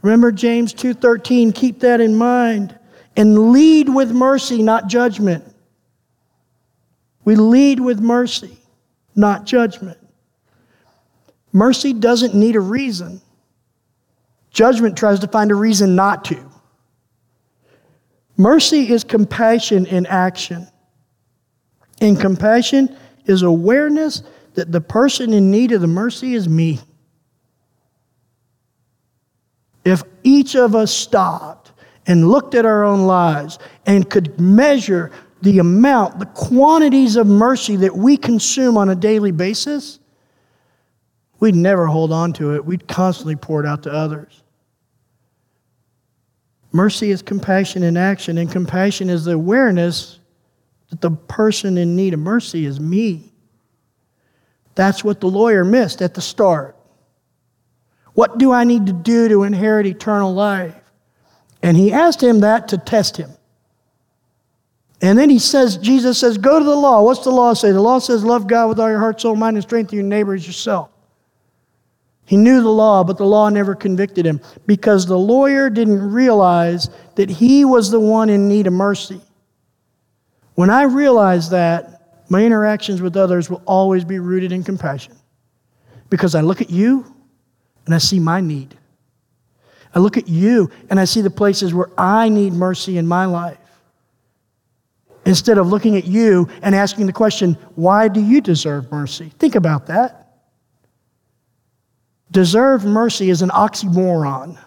Remember 0.02 0.32
James 0.32 0.74
2:13, 0.74 1.54
keep 1.54 1.82
that 1.82 2.02
in 2.02 2.16
mind. 2.16 2.78
And 3.16 3.52
lead 3.52 3.90
with 3.90 4.12
mercy, 4.12 4.64
not 4.64 4.88
judgment. 4.88 5.44
We 7.24 7.36
lead 7.36 7.80
with 7.80 8.00
mercy 8.00 8.58
not 9.16 9.46
judgment. 9.46 9.98
Mercy 11.52 11.94
doesn't 11.94 12.34
need 12.34 12.56
a 12.56 12.60
reason. 12.60 13.22
Judgment 14.52 14.98
tries 14.98 15.20
to 15.20 15.28
find 15.28 15.52
a 15.52 15.56
reason 15.56 15.96
not 15.96 16.26
to. 16.26 16.50
Mercy 18.38 18.92
is 18.92 19.04
compassion 19.04 19.86
in 19.86 20.06
action. 20.06 20.68
And 22.02 22.20
compassion 22.20 22.96
is 23.26 23.42
awareness 23.44 24.24
that 24.56 24.72
the 24.72 24.82
person 24.82 25.34
in 25.34 25.52
need 25.52 25.72
of 25.72 25.82
the 25.82 25.88
mercy 25.88 26.34
is 26.34 26.50
me. 26.50 26.80
If 29.86 30.04
each 30.24 30.56
of 30.56 30.76
us 30.76 30.94
stopped 30.94 31.72
and 32.06 32.28
looked 32.28 32.56
at 32.56 32.66
our 32.66 32.84
own 32.84 33.06
lives 33.06 33.60
and 33.86 34.10
could 34.10 34.40
measure 34.40 35.12
the 35.42 35.60
amount, 35.60 36.20
the 36.20 36.26
quantities 36.28 37.16
of 37.16 37.28
mercy 37.28 37.76
that 37.78 37.96
we 37.96 38.16
consume 38.16 38.78
on 38.78 38.90
a 38.90 38.96
daily 38.96 39.32
basis, 39.32 40.00
we'd 41.40 41.56
never 41.56 41.86
hold 41.86 42.12
on 42.12 42.32
to 42.34 42.56
it. 42.56 42.66
We'd 42.66 42.88
constantly 42.88 43.36
pour 43.36 43.64
it 43.64 43.68
out 43.68 43.84
to 43.84 43.92
others. 43.92 44.43
Mercy 46.74 47.12
is 47.12 47.22
compassion 47.22 47.84
in 47.84 47.96
action, 47.96 48.38
and 48.40 48.52
compassion 48.52 49.10
is 49.10 49.26
the 49.26 49.34
awareness 49.34 50.20
that 50.90 51.02
the 51.02 51.12
person 51.12 51.78
in 51.78 51.96
need 51.96 52.14
of 52.14 52.20
mercy 52.20 52.66
is 52.66 52.80
me. 52.80 53.32
That's 54.76 55.04
what 55.04 55.22
the 55.22 55.28
lawyer 55.28 55.64
missed 55.64 56.02
at 56.02 56.16
the 56.16 56.22
start. 56.22 56.76
What 58.14 58.40
do 58.40 58.52
I 58.52 58.64
need 58.64 58.88
to 58.88 58.94
do 58.94 59.30
to 59.30 59.44
inherit 59.44 59.86
eternal 59.86 60.34
life? 60.34 60.76
And 61.62 61.78
he 61.78 61.94
asked 61.94 62.22
him 62.22 62.40
that 62.40 62.70
to 62.70 62.78
test 62.78 63.18
him. 63.18 63.30
And 65.00 65.20
then 65.20 65.30
he 65.30 65.40
says, 65.40 65.78
Jesus 65.78 66.18
says, 66.18 66.38
go 66.38 66.60
to 66.60 66.66
the 66.66 66.76
law. 66.76 67.04
What's 67.04 67.24
the 67.24 67.30
law 67.30 67.54
say? 67.54 67.72
The 67.72 67.82
law 67.82 68.00
says, 68.00 68.24
love 68.24 68.48
God 68.48 68.70
with 68.70 68.80
all 68.80 68.90
your 68.90 69.00
heart, 69.00 69.20
soul, 69.20 69.36
mind, 69.36 69.58
and 69.58 69.64
strength, 69.64 69.94
your 69.94 70.04
neighbor 70.04 70.34
as 70.34 70.48
yourself. 70.48 70.90
He 72.26 72.38
knew 72.38 72.62
the 72.62 72.70
law, 72.70 73.04
but 73.04 73.18
the 73.18 73.26
law 73.26 73.50
never 73.50 73.76
convicted 73.76 74.26
him 74.26 74.40
because 74.66 75.06
the 75.06 75.18
lawyer 75.18 75.70
didn't 75.70 76.12
realize 76.12 76.90
that 77.16 77.30
he 77.30 77.66
was 77.66 77.92
the 77.92 78.00
one 78.00 78.30
in 78.30 78.48
need 78.48 78.68
of 78.68 78.74
mercy. 78.74 79.22
When 80.56 80.70
I 80.70 80.84
realize 80.84 81.50
that, 81.50 82.30
my 82.30 82.44
interactions 82.46 83.02
with 83.02 83.18
others 83.18 83.50
will 83.50 83.62
always 83.66 84.06
be 84.06 84.20
rooted 84.20 84.52
in 84.52 84.64
compassion 84.64 85.16
because 86.10 86.36
I 86.36 86.42
look 86.42 86.62
at 86.62 86.70
you 86.70 87.06
and 87.86 87.94
I 87.94 87.98
see 87.98 88.20
my 88.20 88.40
need. 88.40 88.78
I 89.94 90.00
look 90.00 90.18
at 90.18 90.28
you 90.28 90.72
and 90.90 91.00
I 91.00 91.06
see 91.06 91.22
the 91.22 91.30
places 91.30 91.74
where 91.74 91.90
I 91.98 92.30
need 92.30 92.54
mercy 92.54 92.98
in 92.98 93.06
my 93.06 93.26
life 93.26 93.58
instead 95.26 95.58
of 95.58 95.68
looking 95.68 95.98
at 95.98 96.06
you 96.06 96.50
and 96.62 96.74
asking 96.74 97.06
the 97.06 97.14
question, 97.14 97.54
why 97.76 98.08
do 98.08 98.22
you 98.22 98.42
deserve 98.42 98.92
mercy? 98.92 99.32
Think 99.40 99.56
about 99.56 99.88
that. 99.88 100.23
Deserve 102.34 102.84
mercy 102.84 103.30
is 103.30 103.42
an 103.42 103.50
oxymoron. 103.50 104.58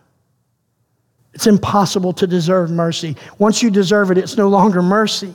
It's 1.34 1.46
impossible 1.46 2.14
to 2.14 2.26
deserve 2.26 2.70
mercy. 2.70 3.16
Once 3.38 3.62
you 3.62 3.70
deserve 3.70 4.10
it, 4.10 4.16
it's 4.16 4.38
no 4.38 4.48
longer 4.48 4.80
mercy. 4.80 5.34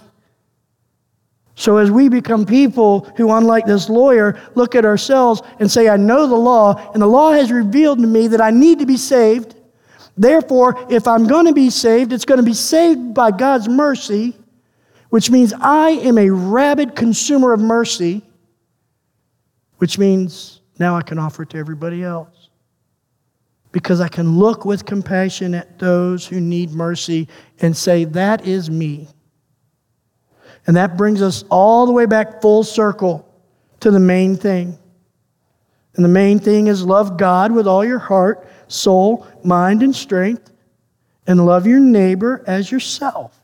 So, 1.54 1.78
as 1.78 1.92
we 1.92 2.10
become 2.10 2.46
people 2.46 3.02
who, 3.18 3.32
unlike 3.32 3.66
this 3.68 3.88
lawyer, 3.88 4.42
look 4.56 4.74
at 4.74 4.86
ourselves 4.86 5.44
and 5.60 5.70
say, 5.70 5.90
I 5.90 5.98
know 5.98 6.26
the 6.26 6.36
law, 6.36 6.92
and 6.94 7.02
the 7.02 7.08
law 7.08 7.34
has 7.34 7.52
revealed 7.52 8.00
to 8.00 8.08
me 8.08 8.28
that 8.30 8.42
I 8.42 8.50
need 8.50 8.80
to 8.80 8.88
be 8.88 8.98
saved. 8.98 9.54
Therefore, 10.18 10.88
if 10.90 11.08
I'm 11.08 11.28
going 11.28 11.46
to 11.46 11.54
be 11.54 11.70
saved, 11.70 12.14
it's 12.14 12.26
going 12.26 12.40
to 12.40 12.46
be 12.46 12.54
saved 12.54 13.14
by 13.14 13.30
God's 13.30 13.70
mercy 13.70 14.36
which 15.12 15.30
means 15.30 15.54
I 15.60 15.90
am 15.92 16.18
a 16.18 16.30
rabid 16.30 16.96
consumer 16.96 17.52
of 17.52 17.60
mercy, 17.60 18.22
which 19.78 20.00
means 20.00 20.61
now 20.82 20.98
I 20.98 21.04
can 21.04 21.20
offer 21.20 21.44
it 21.44 21.52
to 21.52 21.58
everybody 21.58 22.04
else. 22.04 22.50
Because 23.72 24.02
I 24.02 24.10
can 24.10 24.38
look 24.38 24.66
with 24.66 24.86
compassion 24.86 25.54
at 25.54 25.80
those 25.80 26.28
who 26.28 26.42
need 26.42 26.72
mercy 26.72 27.30
and 27.62 27.78
say, 27.78 28.04
That 28.04 28.46
is 28.46 28.70
me. 28.70 29.08
And 30.68 30.76
that 30.76 30.98
brings 30.98 31.22
us 31.22 31.46
all 31.50 31.86
the 31.86 31.94
way 31.94 32.06
back 32.06 32.42
full 32.42 32.64
circle 32.64 33.26
to 33.80 33.92
the 33.92 34.00
main 34.00 34.36
thing. 34.36 34.78
And 35.96 36.04
the 36.04 36.10
main 36.10 36.40
thing 36.40 36.68
is 36.68 36.84
love 36.84 37.18
God 37.18 37.52
with 37.52 37.68
all 37.68 37.86
your 37.86 38.00
heart, 38.00 38.48
soul, 38.68 39.28
mind, 39.44 39.84
and 39.84 39.96
strength, 39.96 40.52
and 41.28 41.46
love 41.46 41.66
your 41.66 41.80
neighbor 41.80 42.44
as 42.48 42.72
yourself. 42.72 43.38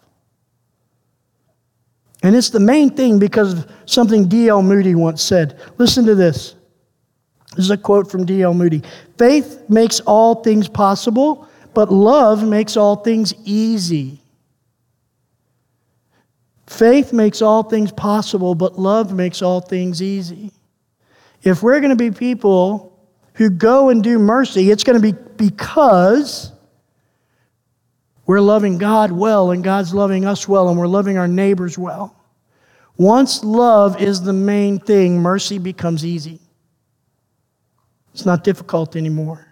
And 2.24 2.36
it's 2.36 2.50
the 2.50 2.60
main 2.60 2.90
thing 2.90 3.20
because 3.20 3.54
of 3.54 3.72
something 3.86 4.28
D.L. 4.28 4.62
Moody 4.62 4.96
once 4.96 5.22
said. 5.22 5.60
Listen 5.78 6.06
to 6.06 6.16
this. 6.16 6.57
This 7.58 7.66
is 7.66 7.72
a 7.72 7.78
quote 7.78 8.10
from 8.10 8.24
D.L. 8.24 8.54
Moody 8.54 8.84
Faith 9.18 9.64
makes 9.68 10.00
all 10.02 10.36
things 10.44 10.70
possible, 10.70 11.50
but 11.74 11.92
love 11.92 12.48
makes 12.48 12.78
all 12.78 12.98
things 12.98 13.34
easy. 13.44 14.22
Faith 16.68 17.12
makes 17.14 17.42
all 17.42 17.64
things 17.64 17.92
possible, 17.92 18.54
but 18.54 18.78
love 18.78 19.12
makes 19.12 19.42
all 19.42 19.60
things 19.60 20.04
easy. 20.04 20.52
If 21.42 21.64
we're 21.64 21.80
going 21.80 21.90
to 21.90 21.96
be 21.96 22.12
people 22.12 22.96
who 23.34 23.50
go 23.50 23.90
and 23.90 24.04
do 24.04 24.20
mercy, 24.20 24.70
it's 24.70 24.84
going 24.84 25.02
to 25.02 25.12
be 25.12 25.18
because 25.38 26.52
we're 28.28 28.42
loving 28.42 28.78
God 28.78 29.12
well, 29.12 29.50
and 29.50 29.64
God's 29.64 29.96
loving 29.96 30.26
us 30.26 30.48
well, 30.48 30.70
and 30.70 30.78
we're 30.78 30.88
loving 30.88 31.18
our 31.18 31.28
neighbors 31.28 31.76
well. 31.76 32.16
Once 32.98 33.44
love 33.44 34.00
is 34.00 34.22
the 34.22 34.34
main 34.34 34.80
thing, 34.80 35.20
mercy 35.20 35.58
becomes 35.58 36.06
easy. 36.06 36.40
It's 38.18 38.26
not 38.26 38.44
difficult 38.44 38.96
anymore. 38.96 39.48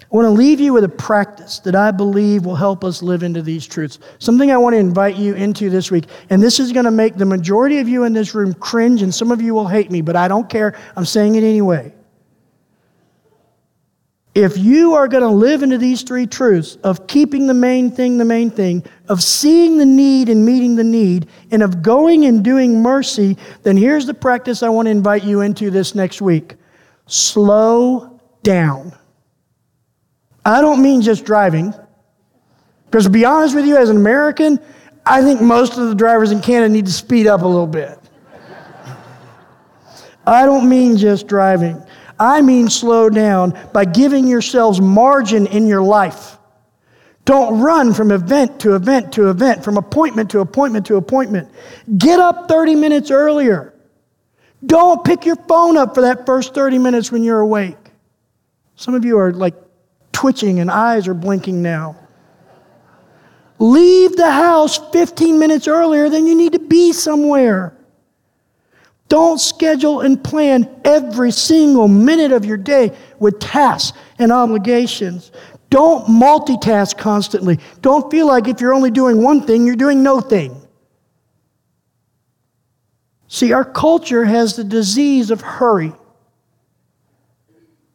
I 0.00 0.06
want 0.10 0.26
to 0.26 0.30
leave 0.30 0.58
you 0.58 0.72
with 0.72 0.82
a 0.82 0.88
practice 0.88 1.60
that 1.60 1.76
I 1.76 1.92
believe 1.92 2.44
will 2.44 2.56
help 2.56 2.82
us 2.82 3.00
live 3.00 3.22
into 3.22 3.42
these 3.42 3.64
truths. 3.64 4.00
Something 4.18 4.50
I 4.50 4.56
want 4.56 4.74
to 4.74 4.78
invite 4.78 5.14
you 5.14 5.34
into 5.34 5.70
this 5.70 5.92
week. 5.92 6.06
And 6.30 6.42
this 6.42 6.58
is 6.58 6.72
going 6.72 6.86
to 6.86 6.90
make 6.90 7.14
the 7.14 7.24
majority 7.24 7.78
of 7.78 7.88
you 7.88 8.02
in 8.02 8.12
this 8.12 8.34
room 8.34 8.54
cringe, 8.54 9.02
and 9.02 9.14
some 9.14 9.30
of 9.30 9.40
you 9.40 9.54
will 9.54 9.68
hate 9.68 9.92
me, 9.92 10.00
but 10.00 10.16
I 10.16 10.26
don't 10.26 10.50
care. 10.50 10.76
I'm 10.96 11.04
saying 11.04 11.36
it 11.36 11.44
anyway. 11.44 11.93
If 14.34 14.58
you 14.58 14.94
are 14.94 15.06
going 15.06 15.22
to 15.22 15.28
live 15.28 15.62
into 15.62 15.78
these 15.78 16.02
three 16.02 16.26
truths 16.26 16.76
of 16.82 17.06
keeping 17.06 17.46
the 17.46 17.54
main 17.54 17.92
thing 17.92 18.18
the 18.18 18.24
main 18.24 18.50
thing, 18.50 18.84
of 19.08 19.22
seeing 19.22 19.78
the 19.78 19.86
need 19.86 20.28
and 20.28 20.44
meeting 20.44 20.74
the 20.74 20.84
need, 20.84 21.28
and 21.52 21.62
of 21.62 21.82
going 21.82 22.24
and 22.24 22.42
doing 22.42 22.82
mercy, 22.82 23.36
then 23.62 23.76
here's 23.76 24.06
the 24.06 24.14
practice 24.14 24.62
I 24.62 24.70
want 24.70 24.86
to 24.86 24.90
invite 24.90 25.22
you 25.22 25.40
into 25.40 25.70
this 25.70 25.94
next 25.94 26.20
week 26.20 26.56
slow 27.06 28.20
down. 28.42 28.92
I 30.44 30.60
don't 30.60 30.82
mean 30.82 31.00
just 31.00 31.24
driving. 31.24 31.72
Because 32.86 33.04
to 33.04 33.10
be 33.10 33.24
honest 33.24 33.54
with 33.54 33.66
you, 33.66 33.76
as 33.76 33.88
an 33.88 33.96
American, 33.96 34.58
I 35.06 35.22
think 35.22 35.40
most 35.40 35.76
of 35.78 35.88
the 35.88 35.94
drivers 35.94 36.32
in 36.32 36.40
Canada 36.40 36.72
need 36.72 36.86
to 36.86 36.92
speed 36.92 37.26
up 37.26 37.42
a 37.42 37.46
little 37.46 37.66
bit. 37.66 37.98
I 40.26 40.46
don't 40.46 40.68
mean 40.68 40.96
just 40.96 41.26
driving. 41.26 41.82
I 42.18 42.42
mean 42.42 42.68
slow 42.68 43.10
down 43.10 43.58
by 43.72 43.84
giving 43.84 44.26
yourselves 44.26 44.80
margin 44.80 45.46
in 45.46 45.66
your 45.66 45.82
life. 45.82 46.38
Don't 47.24 47.60
run 47.60 47.94
from 47.94 48.10
event 48.10 48.60
to 48.60 48.74
event 48.74 49.12
to 49.14 49.30
event, 49.30 49.64
from 49.64 49.78
appointment 49.78 50.30
to 50.30 50.40
appointment 50.40 50.86
to 50.86 50.96
appointment. 50.96 51.50
Get 51.96 52.20
up 52.20 52.48
30 52.48 52.74
minutes 52.74 53.10
earlier. 53.10 53.72
Don't 54.64 55.04
pick 55.04 55.24
your 55.24 55.36
phone 55.36 55.76
up 55.76 55.94
for 55.94 56.02
that 56.02 56.26
first 56.26 56.54
30 56.54 56.78
minutes 56.78 57.10
when 57.10 57.22
you're 57.22 57.40
awake. 57.40 57.76
Some 58.76 58.94
of 58.94 59.04
you 59.04 59.18
are 59.18 59.32
like 59.32 59.54
twitching 60.12 60.60
and 60.60 60.70
eyes 60.70 61.08
are 61.08 61.14
blinking 61.14 61.62
now. 61.62 61.96
Leave 63.58 64.16
the 64.16 64.30
house 64.30 64.78
15 64.92 65.38
minutes 65.38 65.68
earlier 65.68 66.08
than 66.08 66.26
you 66.26 66.34
need 66.34 66.52
to 66.52 66.58
be 66.58 66.92
somewhere. 66.92 67.74
Don't 69.08 69.38
schedule 69.38 70.00
and 70.00 70.22
plan 70.22 70.68
every 70.84 71.30
single 71.30 71.88
minute 71.88 72.32
of 72.32 72.44
your 72.44 72.56
day 72.56 72.96
with 73.18 73.38
tasks 73.38 73.96
and 74.18 74.32
obligations. 74.32 75.30
Don't 75.70 76.06
multitask 76.06 76.96
constantly. 76.96 77.58
Don't 77.82 78.10
feel 78.10 78.26
like 78.26 78.48
if 78.48 78.60
you're 78.60 78.74
only 78.74 78.90
doing 78.90 79.22
one 79.22 79.42
thing, 79.42 79.66
you're 79.66 79.76
doing 79.76 80.02
no 80.02 80.20
thing. 80.20 80.56
See, 83.28 83.52
our 83.52 83.64
culture 83.64 84.24
has 84.24 84.56
the 84.56 84.64
disease 84.64 85.30
of 85.30 85.40
hurry. 85.40 85.92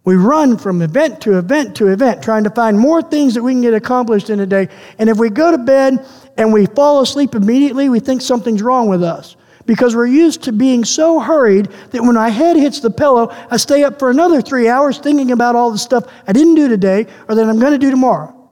We 0.03 0.15
run 0.15 0.57
from 0.57 0.81
event 0.81 1.21
to 1.21 1.37
event 1.37 1.75
to 1.77 1.87
event, 1.87 2.23
trying 2.23 2.43
to 2.43 2.49
find 2.49 2.77
more 2.77 3.01
things 3.01 3.35
that 3.35 3.43
we 3.43 3.53
can 3.53 3.61
get 3.61 3.73
accomplished 3.73 4.29
in 4.29 4.39
a 4.39 4.45
day. 4.45 4.69
And 4.97 5.09
if 5.09 5.17
we 5.17 5.29
go 5.29 5.51
to 5.51 5.57
bed 5.57 6.05
and 6.37 6.51
we 6.51 6.65
fall 6.65 7.01
asleep 7.01 7.35
immediately, 7.35 7.89
we 7.89 7.99
think 7.99 8.21
something's 8.21 8.61
wrong 8.61 8.89
with 8.89 9.03
us 9.03 9.35
because 9.69 9.95
we're 9.95 10.07
used 10.07 10.41
to 10.41 10.51
being 10.51 10.83
so 10.83 11.19
hurried 11.19 11.67
that 11.91 12.01
when 12.01 12.15
my 12.15 12.29
head 12.29 12.55
hits 12.55 12.79
the 12.79 12.89
pillow, 12.89 13.31
I 13.51 13.57
stay 13.57 13.83
up 13.83 13.99
for 13.99 14.09
another 14.09 14.41
three 14.41 14.67
hours 14.67 14.97
thinking 14.97 15.31
about 15.31 15.55
all 15.55 15.69
the 15.69 15.77
stuff 15.77 16.11
I 16.25 16.33
didn't 16.33 16.55
do 16.55 16.67
today 16.67 17.05
or 17.27 17.35
that 17.35 17.47
I'm 17.47 17.59
going 17.59 17.73
to 17.73 17.77
do 17.77 17.91
tomorrow. 17.91 18.49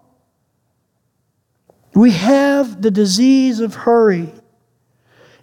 We 1.95 2.11
have 2.11 2.83
the 2.83 2.91
disease 2.91 3.61
of 3.61 3.73
hurry. 3.73 4.31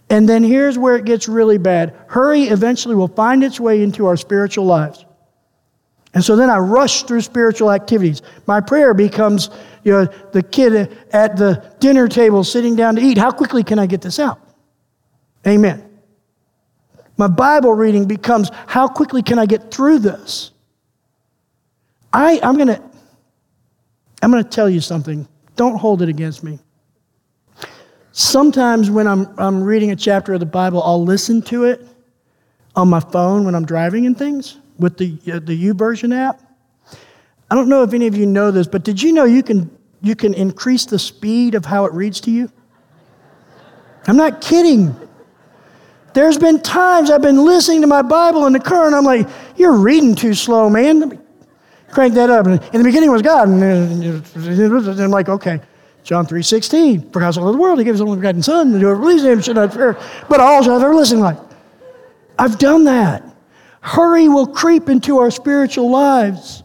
And 0.09 0.29
then 0.29 0.45
here's 0.45 0.77
where 0.77 0.95
it 0.95 1.03
gets 1.03 1.27
really 1.27 1.57
bad 1.57 1.93
hurry 2.07 2.43
eventually 2.43 2.95
will 2.95 3.09
find 3.09 3.43
its 3.43 3.59
way 3.59 3.83
into 3.83 4.05
our 4.05 4.15
spiritual 4.15 4.63
lives. 4.63 5.03
And 6.13 6.23
so 6.23 6.37
then 6.37 6.49
I 6.49 6.59
rush 6.59 7.03
through 7.03 7.19
spiritual 7.19 7.69
activities. 7.69 8.21
My 8.47 8.61
prayer 8.61 8.93
becomes, 8.93 9.49
you 9.83 9.91
know, 9.91 10.05
the 10.31 10.41
kid 10.41 10.97
at 11.11 11.35
the 11.35 11.69
dinner 11.81 12.07
table 12.07 12.45
sitting 12.45 12.77
down 12.77 12.95
to 12.95 13.01
eat. 13.01 13.17
How 13.17 13.31
quickly 13.31 13.61
can 13.61 13.77
I 13.77 13.87
get 13.87 13.99
this 13.99 14.19
out? 14.19 14.39
Amen. 15.47 15.89
My 17.17 17.27
Bible 17.27 17.73
reading 17.73 18.05
becomes, 18.05 18.49
how 18.67 18.87
quickly 18.87 19.21
can 19.21 19.39
I 19.39 19.45
get 19.45 19.71
through 19.71 19.99
this? 19.99 20.51
I, 22.11 22.39
I'm 22.43 22.55
going 22.55 22.67
to 22.67 22.81
I'm 24.25 24.31
going 24.31 24.43
to 24.43 24.49
tell 24.49 24.67
you 24.67 24.81
something. 24.81 25.27
Don't 25.55 25.77
hold 25.77 26.01
it 26.01 26.09
against 26.09 26.43
me. 26.43 26.57
Sometimes 28.11 28.89
when 28.89 29.07
I'm, 29.07 29.27
I'm 29.37 29.61
reading 29.61 29.91
a 29.91 29.95
chapter 29.95 30.33
of 30.33 30.39
the 30.39 30.47
Bible, 30.47 30.81
I'll 30.81 31.03
listen 31.03 31.43
to 31.43 31.65
it 31.65 31.85
on 32.75 32.89
my 32.89 32.99
phone 32.99 33.45
when 33.45 33.53
I'm 33.53 33.65
driving 33.65 34.07
and 34.07 34.17
things 34.17 34.57
with 34.79 34.97
the, 34.97 35.19
uh, 35.31 35.39
the 35.39 35.55
YouVersion 35.69 36.11
app. 36.11 36.41
I 37.51 37.55
don't 37.55 37.69
know 37.69 37.83
if 37.83 37.93
any 37.93 38.07
of 38.07 38.17
you 38.17 38.25
know 38.25 38.49
this, 38.49 38.67
but 38.67 38.83
did 38.83 38.99
you 38.99 39.11
know 39.11 39.25
you 39.25 39.43
can, 39.43 39.69
you 40.01 40.15
can 40.15 40.33
increase 40.33 40.85
the 40.85 40.97
speed 40.97 41.53
of 41.53 41.63
how 41.63 41.85
it 41.85 41.93
reads 41.93 42.19
to 42.21 42.31
you? 42.31 42.51
I'm 44.07 44.17
not 44.17 44.41
kidding. 44.41 44.95
There's 46.15 46.37
been 46.37 46.61
times 46.61 47.11
I've 47.11 47.21
been 47.21 47.45
listening 47.45 47.81
to 47.81 47.87
my 47.87 48.01
Bible 48.01 48.47
in 48.47 48.53
the 48.53 48.59
car 48.59 48.87
and 48.87 48.95
I'm 48.95 49.03
like, 49.03 49.27
you're 49.57 49.77
reading 49.77 50.15
too 50.15 50.33
slow, 50.33 50.69
man. 50.69 51.21
Crank 51.91 52.13
that 52.15 52.29
up. 52.29 52.47
And 52.47 52.63
in 52.73 52.79
the 52.79 52.85
beginning 52.85 53.11
was 53.11 53.21
God. 53.21 53.49
And 53.49 55.01
I'm 55.01 55.11
like, 55.11 55.29
okay. 55.29 55.59
John 56.03 56.25
3.16, 56.25 57.11
for 57.11 57.19
God 57.19 57.31
so 57.31 57.41
loved 57.41 57.57
the 57.57 57.61
world, 57.61 57.79
he 57.79 57.83
gave 57.83 57.95
his 57.95 58.01
only 58.01 58.17
begotten 58.17 58.43
son, 58.43 58.73
and 58.73 58.81
whoever 58.81 58.99
believes 58.99 59.23
in 59.23 59.31
him 59.31 59.41
should 59.41 59.55
not 59.55 59.73
fear, 59.73 59.97
but 60.29 60.39
all 60.39 60.61
shall 60.61 60.73
have 60.73 60.83
everlasting 60.83 61.19
life. 61.19 61.39
I've 62.37 62.59
done 62.59 62.83
that. 62.83 63.23
Hurry 63.81 64.29
will 64.29 64.45
creep 64.45 64.87
into 64.87 65.17
our 65.17 65.31
spiritual 65.31 65.89
lives. 65.89 66.61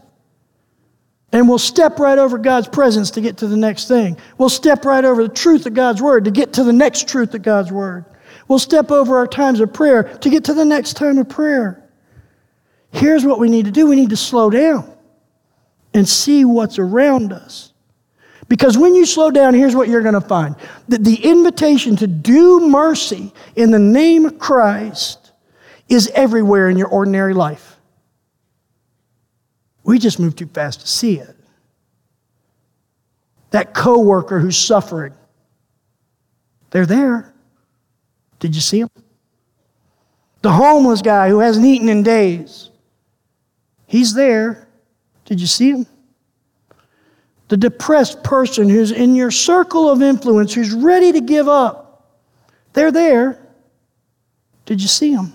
And 1.33 1.49
we'll 1.49 1.57
step 1.57 1.97
right 1.97 2.19
over 2.19 2.37
God's 2.37 2.67
presence 2.67 3.09
to 3.11 3.21
get 3.21 3.37
to 3.37 3.47
the 3.47 3.57
next 3.57 3.87
thing. 3.87 4.15
We'll 4.37 4.49
step 4.49 4.85
right 4.85 5.03
over 5.03 5.23
the 5.23 5.33
truth 5.33 5.65
of 5.65 5.73
God's 5.73 6.03
word 6.03 6.25
to 6.25 6.31
get 6.31 6.53
to 6.53 6.63
the 6.63 6.73
next 6.73 7.09
truth 7.09 7.33
of 7.33 7.41
God's 7.41 7.71
word. 7.71 8.05
We'll 8.51 8.59
step 8.59 8.91
over 8.91 9.15
our 9.15 9.27
times 9.27 9.61
of 9.61 9.71
prayer 9.71 10.03
to 10.03 10.29
get 10.29 10.43
to 10.43 10.53
the 10.53 10.65
next 10.65 10.97
time 10.97 11.17
of 11.19 11.29
prayer. 11.29 11.81
Here's 12.91 13.23
what 13.23 13.39
we 13.39 13.49
need 13.49 13.63
to 13.63 13.71
do 13.71 13.87
we 13.87 13.95
need 13.95 14.09
to 14.09 14.17
slow 14.17 14.49
down 14.49 14.93
and 15.93 16.05
see 16.05 16.43
what's 16.43 16.77
around 16.77 17.31
us. 17.31 17.71
Because 18.49 18.77
when 18.77 18.93
you 18.93 19.05
slow 19.05 19.31
down, 19.31 19.53
here's 19.53 19.73
what 19.73 19.87
you're 19.87 20.01
going 20.01 20.15
to 20.15 20.19
find 20.19 20.57
that 20.89 21.01
the 21.01 21.15
invitation 21.15 21.95
to 21.95 22.07
do 22.07 22.67
mercy 22.67 23.31
in 23.55 23.71
the 23.71 23.79
name 23.79 24.25
of 24.25 24.37
Christ 24.37 25.31
is 25.87 26.11
everywhere 26.13 26.69
in 26.69 26.77
your 26.77 26.89
ordinary 26.89 27.33
life. 27.33 27.77
We 29.85 29.97
just 29.97 30.19
move 30.19 30.35
too 30.35 30.47
fast 30.47 30.81
to 30.81 30.87
see 30.89 31.19
it. 31.19 31.37
That 33.51 33.73
coworker 33.73 34.41
who's 34.41 34.57
suffering, 34.57 35.13
they're 36.71 36.85
there. 36.85 37.30
Did 38.41 38.53
you 38.53 38.59
see 38.59 38.81
him? 38.81 38.89
The 40.41 40.51
homeless 40.51 41.01
guy 41.01 41.29
who 41.29 41.39
hasn't 41.39 41.65
eaten 41.65 41.87
in 41.87 42.03
days, 42.03 42.69
he's 43.87 44.13
there. 44.13 44.67
Did 45.23 45.39
you 45.39 45.47
see 45.47 45.71
him? 45.71 45.85
The 47.47 47.55
depressed 47.55 48.21
person 48.23 48.67
who's 48.67 48.91
in 48.91 49.15
your 49.15 49.31
circle 49.31 49.89
of 49.89 50.01
influence, 50.01 50.53
who's 50.53 50.73
ready 50.73 51.13
to 51.13 51.21
give 51.21 51.47
up, 51.47 52.17
they're 52.73 52.91
there. 52.91 53.39
Did 54.65 54.81
you 54.81 54.89
see 54.89 55.15
them? 55.15 55.33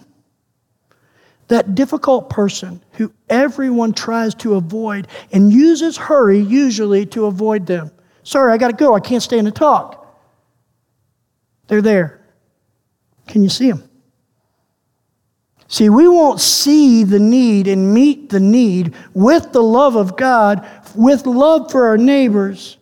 that 1.49 1.75
difficult 1.75 2.29
person 2.29 2.83
who 2.93 3.13
everyone 3.29 3.93
tries 3.93 4.35
to 4.35 4.55
avoid 4.55 5.07
and 5.33 5.53
uses 5.53 5.97
hurry 5.97 6.41
usually 6.41 7.07
to 7.07 7.27
avoid 7.27 7.67
them. 7.67 7.91
Sorry, 8.23 8.53
I 8.53 8.59
got 8.59 8.69
to 8.69 8.77
go. 8.77 8.95
I 8.95 9.01
can't 9.01 9.33
in 9.33 9.45
the 9.45 9.51
talk. 9.53 10.03
They're 11.69 11.83
there. 11.83 12.16
Can 13.27 13.43
you 13.43 13.49
see 13.49 13.71
them? 13.71 13.89
See, 15.69 15.89
we 15.91 16.07
won't 16.07 16.41
see 16.41 17.03
the 17.03 17.19
need 17.19 17.67
and 17.67 17.93
meet 17.93 18.31
the 18.31 18.39
need 18.41 18.95
with 19.15 19.53
the 19.53 19.63
love 19.63 19.97
of 19.97 20.17
God, 20.17 20.67
with 20.95 21.27
love 21.27 21.73
for 21.73 21.87
our 21.87 21.99
neighbors, 21.99 22.79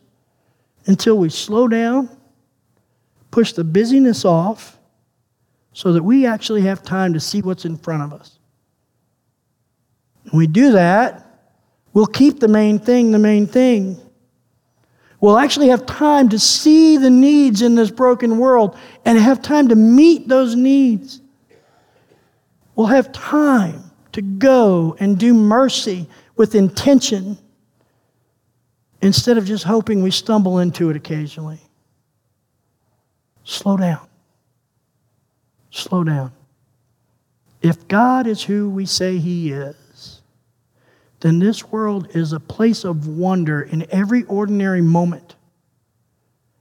until 0.87 1.17
we 1.17 1.31
slow 1.31 1.67
down, 1.67 2.11
push 3.31 3.53
the 3.53 3.65
busyness 3.65 4.25
off, 4.25 4.79
so 5.73 5.95
that 5.95 6.03
we 6.03 6.27
actually 6.27 6.63
have 6.63 6.83
time 6.83 7.15
to 7.15 7.21
see 7.21 7.41
what's 7.41 7.65
in 7.65 7.77
front 7.79 8.03
of 8.03 8.13
us. 8.13 8.39
When 10.31 10.39
we 10.39 10.47
do 10.47 10.73
that, 10.73 11.27
we'll 11.95 12.07
keep 12.07 12.39
the 12.39 12.49
main 12.49 12.79
thing 12.79 13.13
the 13.13 13.19
main 13.19 13.47
thing. 13.47 13.99
We'll 15.25 15.39
actually 15.39 15.69
have 15.69 15.87
time 15.87 16.29
to 16.29 16.39
see 16.39 16.99
the 16.99 17.09
needs 17.09 17.63
in 17.63 17.77
this 17.77 17.91
broken 17.91 18.37
world 18.37 18.77
and 19.07 19.19
have 19.19 19.41
time 19.41 19.69
to 19.69 19.75
meet 19.75 20.29
those 20.29 20.55
needs. 20.55 21.23
We'll 22.77 22.89
have 22.89 23.11
time 23.11 23.91
to 24.13 24.21
go 24.21 24.99
and 25.01 25.19
do 25.19 25.33
mercy 25.33 26.11
with 26.37 26.55
intention 26.55 27.39
instead 29.01 29.39
of 29.39 29.47
just 29.47 29.65
hoping 29.65 30.03
we 30.03 30.11
stumble 30.11 30.59
into 30.59 30.91
it 30.91 30.97
occasionally. 30.97 31.61
Slow 33.45 33.79
down. 33.79 34.07
Slow 35.71 36.05
down. 36.05 36.33
If 37.63 37.89
God 37.89 38.27
is 38.27 38.43
who 38.43 38.69
we 38.69 38.85
say 38.85 39.17
He 39.17 39.53
is, 39.53 39.75
then 41.25 41.39
this 41.39 41.73
world 41.73 42.15
is 42.15 42.35
a 42.35 42.39
place 42.39 42.85
of 42.85 43.09
wonder 43.09 43.63
in 43.63 43.87
every 43.91 44.25
ordinary 44.25 44.83
moment, 44.83 45.37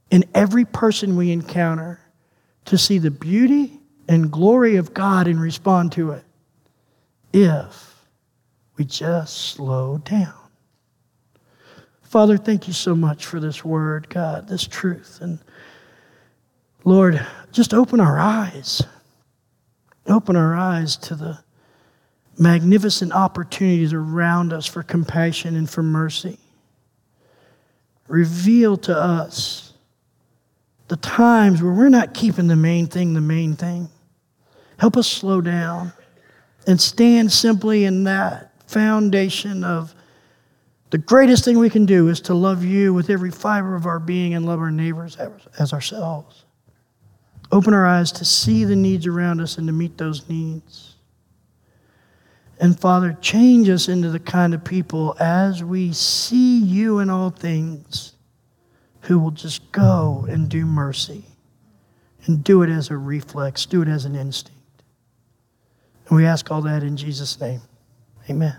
in 0.09 0.23
every 0.33 0.63
person 0.63 1.17
we 1.17 1.33
encounter, 1.33 1.99
to 2.63 2.77
see 2.77 2.97
the 2.97 3.11
beauty 3.11 3.81
and 4.07 4.31
glory 4.31 4.77
of 4.77 4.93
God 4.93 5.27
and 5.27 5.41
respond 5.41 5.91
to 5.91 6.11
it 6.11 6.23
if 7.33 8.05
we 8.77 8.85
just 8.85 9.49
slow 9.49 9.97
down. 9.97 10.33
Father, 12.03 12.37
thank 12.37 12.65
you 12.65 12.73
so 12.73 12.95
much 12.95 13.25
for 13.25 13.41
this 13.41 13.65
word, 13.65 14.07
God, 14.07 14.47
this 14.47 14.65
truth. 14.65 15.19
And 15.19 15.39
Lord, 16.85 17.19
just 17.51 17.73
open 17.73 17.99
our 17.99 18.17
eyes. 18.17 18.81
Open 20.07 20.37
our 20.37 20.55
eyes 20.55 20.95
to 20.97 21.15
the 21.15 21.42
magnificent 22.37 23.11
opportunities 23.13 23.93
around 23.93 24.53
us 24.53 24.65
for 24.65 24.83
compassion 24.83 25.55
and 25.55 25.69
for 25.69 25.83
mercy. 25.83 26.39
Reveal 28.07 28.77
to 28.77 28.97
us 28.97 29.73
the 30.87 30.97
times 30.97 31.61
where 31.61 31.73
we're 31.73 31.89
not 31.89 32.13
keeping 32.13 32.47
the 32.47 32.55
main 32.55 32.87
thing 32.87 33.13
the 33.13 33.21
main 33.21 33.55
thing. 33.55 33.89
Help 34.77 34.97
us 34.97 35.07
slow 35.07 35.41
down 35.41 35.93
and 36.67 36.79
stand 36.79 37.31
simply 37.31 37.85
in 37.85 38.03
that 38.05 38.51
foundation 38.67 39.63
of 39.63 39.93
the 40.89 40.97
greatest 40.97 41.43
thing 41.43 41.57
we 41.57 41.69
can 41.71 41.85
do 41.85 42.09
is 42.09 42.21
to 42.21 42.35
love 42.35 42.63
you 42.63 42.93
with 42.93 43.09
every 43.09 43.31
fiber 43.31 43.75
of 43.75 43.87
our 43.87 43.99
being 43.99 44.35
and 44.35 44.45
love 44.45 44.59
our 44.59 44.69
neighbors 44.69 45.17
as 45.57 45.73
ourselves. 45.73 46.45
Open 47.51 47.73
our 47.73 47.87
eyes 47.87 48.11
to 48.11 48.25
see 48.25 48.63
the 48.63 48.75
needs 48.75 49.07
around 49.07 49.41
us 49.41 49.57
and 49.57 49.65
to 49.67 49.73
meet 49.73 49.97
those 49.97 50.29
needs. 50.29 50.92
And 52.63 52.79
Father, 52.79 53.17
change 53.19 53.67
us 53.67 53.89
into 53.89 54.09
the 54.09 54.21
kind 54.21 54.53
of 54.53 54.63
people 54.63 55.17
as 55.19 55.61
we 55.61 55.91
see 55.91 56.59
you 56.59 56.99
in 56.99 57.09
all 57.09 57.29
things 57.29 58.13
who 59.01 59.19
will 59.19 59.31
just 59.31 59.69
go 59.73 60.25
and 60.29 60.47
do 60.47 60.65
mercy 60.65 61.25
and 62.25 62.41
do 62.41 62.61
it 62.61 62.69
as 62.69 62.89
a 62.89 62.95
reflex, 62.95 63.65
do 63.65 63.81
it 63.81 63.89
as 63.89 64.05
an 64.05 64.15
instinct. 64.15 64.81
And 66.07 66.15
we 66.15 66.25
ask 66.25 66.49
all 66.51 66.61
that 66.61 66.83
in 66.83 66.95
Jesus' 66.95 67.37
name. 67.37 67.59
Amen. 68.29 68.55